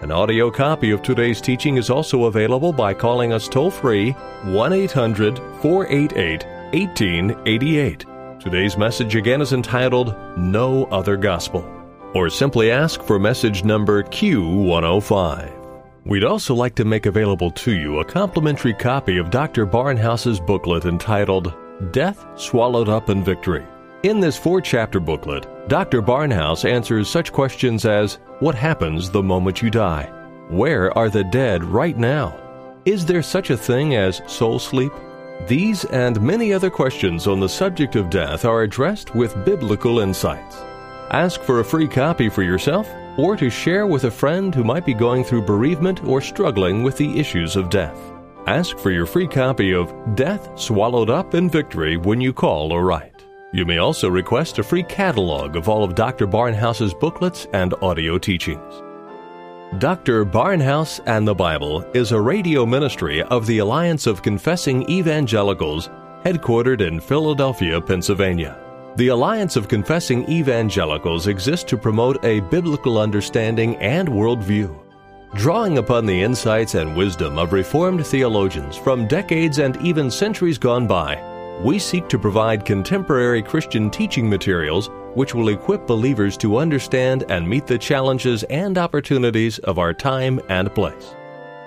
An 0.00 0.10
audio 0.10 0.50
copy 0.50 0.92
of 0.92 1.02
today's 1.02 1.42
teaching 1.42 1.76
is 1.76 1.90
also 1.90 2.24
available 2.24 2.72
by 2.72 2.94
calling 2.94 3.34
us 3.34 3.48
toll 3.48 3.70
free 3.70 4.12
1 4.44 4.72
800 4.72 5.36
488 5.60 6.46
1888. 6.72 8.13
Today's 8.44 8.76
message 8.76 9.16
again 9.16 9.40
is 9.40 9.54
entitled 9.54 10.14
No 10.36 10.84
Other 10.90 11.16
Gospel, 11.16 11.64
or 12.14 12.28
simply 12.28 12.70
ask 12.70 13.02
for 13.02 13.18
message 13.18 13.64
number 13.64 14.02
Q105. 14.02 16.04
We'd 16.04 16.24
also 16.24 16.54
like 16.54 16.74
to 16.74 16.84
make 16.84 17.06
available 17.06 17.50
to 17.52 17.72
you 17.72 18.00
a 18.00 18.04
complimentary 18.04 18.74
copy 18.74 19.16
of 19.16 19.30
Dr. 19.30 19.64
Barnhouse's 19.64 20.40
booklet 20.40 20.84
entitled 20.84 21.54
Death 21.90 22.26
Swallowed 22.38 22.90
Up 22.90 23.08
in 23.08 23.24
Victory. 23.24 23.64
In 24.02 24.20
this 24.20 24.36
four 24.36 24.60
chapter 24.60 25.00
booklet, 25.00 25.46
Dr. 25.70 26.02
Barnhouse 26.02 26.70
answers 26.70 27.08
such 27.08 27.32
questions 27.32 27.86
as 27.86 28.18
What 28.40 28.54
happens 28.54 29.08
the 29.08 29.22
moment 29.22 29.62
you 29.62 29.70
die? 29.70 30.04
Where 30.50 30.92
are 30.98 31.08
the 31.08 31.24
dead 31.24 31.64
right 31.64 31.96
now? 31.96 32.38
Is 32.84 33.06
there 33.06 33.22
such 33.22 33.48
a 33.48 33.56
thing 33.56 33.94
as 33.94 34.20
soul 34.26 34.58
sleep? 34.58 34.92
These 35.46 35.84
and 35.86 36.20
many 36.22 36.54
other 36.54 36.70
questions 36.70 37.26
on 37.26 37.38
the 37.38 37.48
subject 37.48 37.96
of 37.96 38.08
death 38.08 38.46
are 38.46 38.62
addressed 38.62 39.14
with 39.14 39.44
biblical 39.44 39.98
insights. 39.98 40.56
Ask 41.10 41.42
for 41.42 41.60
a 41.60 41.64
free 41.64 41.86
copy 41.86 42.30
for 42.30 42.42
yourself 42.42 42.88
or 43.18 43.36
to 43.36 43.50
share 43.50 43.86
with 43.86 44.04
a 44.04 44.10
friend 44.10 44.54
who 44.54 44.64
might 44.64 44.86
be 44.86 44.94
going 44.94 45.22
through 45.22 45.42
bereavement 45.42 46.02
or 46.04 46.22
struggling 46.22 46.82
with 46.82 46.96
the 46.96 47.18
issues 47.18 47.56
of 47.56 47.68
death. 47.68 47.98
Ask 48.46 48.78
for 48.78 48.90
your 48.90 49.06
free 49.06 49.28
copy 49.28 49.74
of 49.74 49.92
Death 50.14 50.58
Swallowed 50.58 51.10
Up 51.10 51.34
in 51.34 51.50
Victory 51.50 51.98
when 51.98 52.20
you 52.20 52.32
call 52.32 52.72
or 52.72 52.84
write. 52.84 53.24
You 53.52 53.66
may 53.66 53.78
also 53.78 54.08
request 54.08 54.58
a 54.58 54.62
free 54.62 54.82
catalog 54.82 55.56
of 55.56 55.68
all 55.68 55.84
of 55.84 55.94
Dr. 55.94 56.26
Barnhouse's 56.26 56.94
booklets 56.94 57.46
and 57.52 57.74
audio 57.82 58.18
teachings. 58.18 58.82
Dr. 59.78 60.24
Barnhouse 60.24 61.00
and 61.06 61.26
the 61.26 61.34
Bible 61.34 61.84
is 61.94 62.12
a 62.12 62.20
radio 62.20 62.64
ministry 62.64 63.22
of 63.22 63.44
the 63.46 63.58
Alliance 63.58 64.06
of 64.06 64.22
Confessing 64.22 64.88
Evangelicals, 64.88 65.88
headquartered 66.24 66.80
in 66.80 67.00
Philadelphia, 67.00 67.80
Pennsylvania. 67.80 68.56
The 68.96 69.08
Alliance 69.08 69.56
of 69.56 69.66
Confessing 69.66 70.30
Evangelicals 70.30 71.26
exists 71.26 71.64
to 71.70 71.76
promote 71.76 72.24
a 72.24 72.40
biblical 72.40 72.98
understanding 72.98 73.76
and 73.76 74.06
worldview. 74.06 74.78
Drawing 75.34 75.78
upon 75.78 76.06
the 76.06 76.22
insights 76.22 76.74
and 76.74 76.96
wisdom 76.96 77.36
of 77.36 77.52
Reformed 77.52 78.06
theologians 78.06 78.76
from 78.76 79.08
decades 79.08 79.58
and 79.58 79.76
even 79.78 80.08
centuries 80.10 80.58
gone 80.58 80.86
by, 80.86 81.20
we 81.64 81.80
seek 81.80 82.08
to 82.10 82.18
provide 82.18 82.64
contemporary 82.64 83.42
Christian 83.42 83.90
teaching 83.90 84.30
materials 84.30 84.88
which 85.14 85.34
will 85.34 85.48
equip 85.48 85.86
believers 85.86 86.36
to 86.38 86.58
understand 86.58 87.24
and 87.28 87.48
meet 87.48 87.66
the 87.66 87.78
challenges 87.78 88.42
and 88.44 88.76
opportunities 88.76 89.58
of 89.60 89.78
our 89.78 89.94
time 89.94 90.40
and 90.48 90.74
place. 90.74 91.14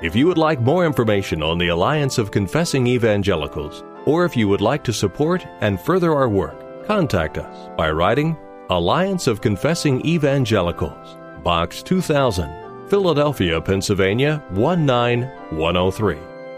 If 0.01 0.15
you 0.15 0.27
would 0.27 0.37
like 0.37 0.61
more 0.61 0.85
information 0.85 1.41
on 1.41 1.57
the 1.57 1.69
Alliance 1.69 2.17
of 2.17 2.29
Confessing 2.29 2.85
Evangelicals, 2.85 3.83
or 4.05 4.25
if 4.25 4.37
you 4.37 4.47
would 4.47 4.61
like 4.61 4.83
to 4.83 4.93
support 4.93 5.45
and 5.61 5.81
further 5.81 6.13
our 6.13 6.29
work, 6.29 6.85
contact 6.85 7.37
us 7.37 7.69
by 7.75 7.89
writing 7.89 8.37
Alliance 8.69 9.27
of 9.27 9.41
Confessing 9.41 10.05
Evangelicals, 10.05 11.17
Box 11.43 11.81
2000, 11.81 12.89
Philadelphia, 12.89 13.59
Pennsylvania 13.59 14.43
19103, 14.51 16.17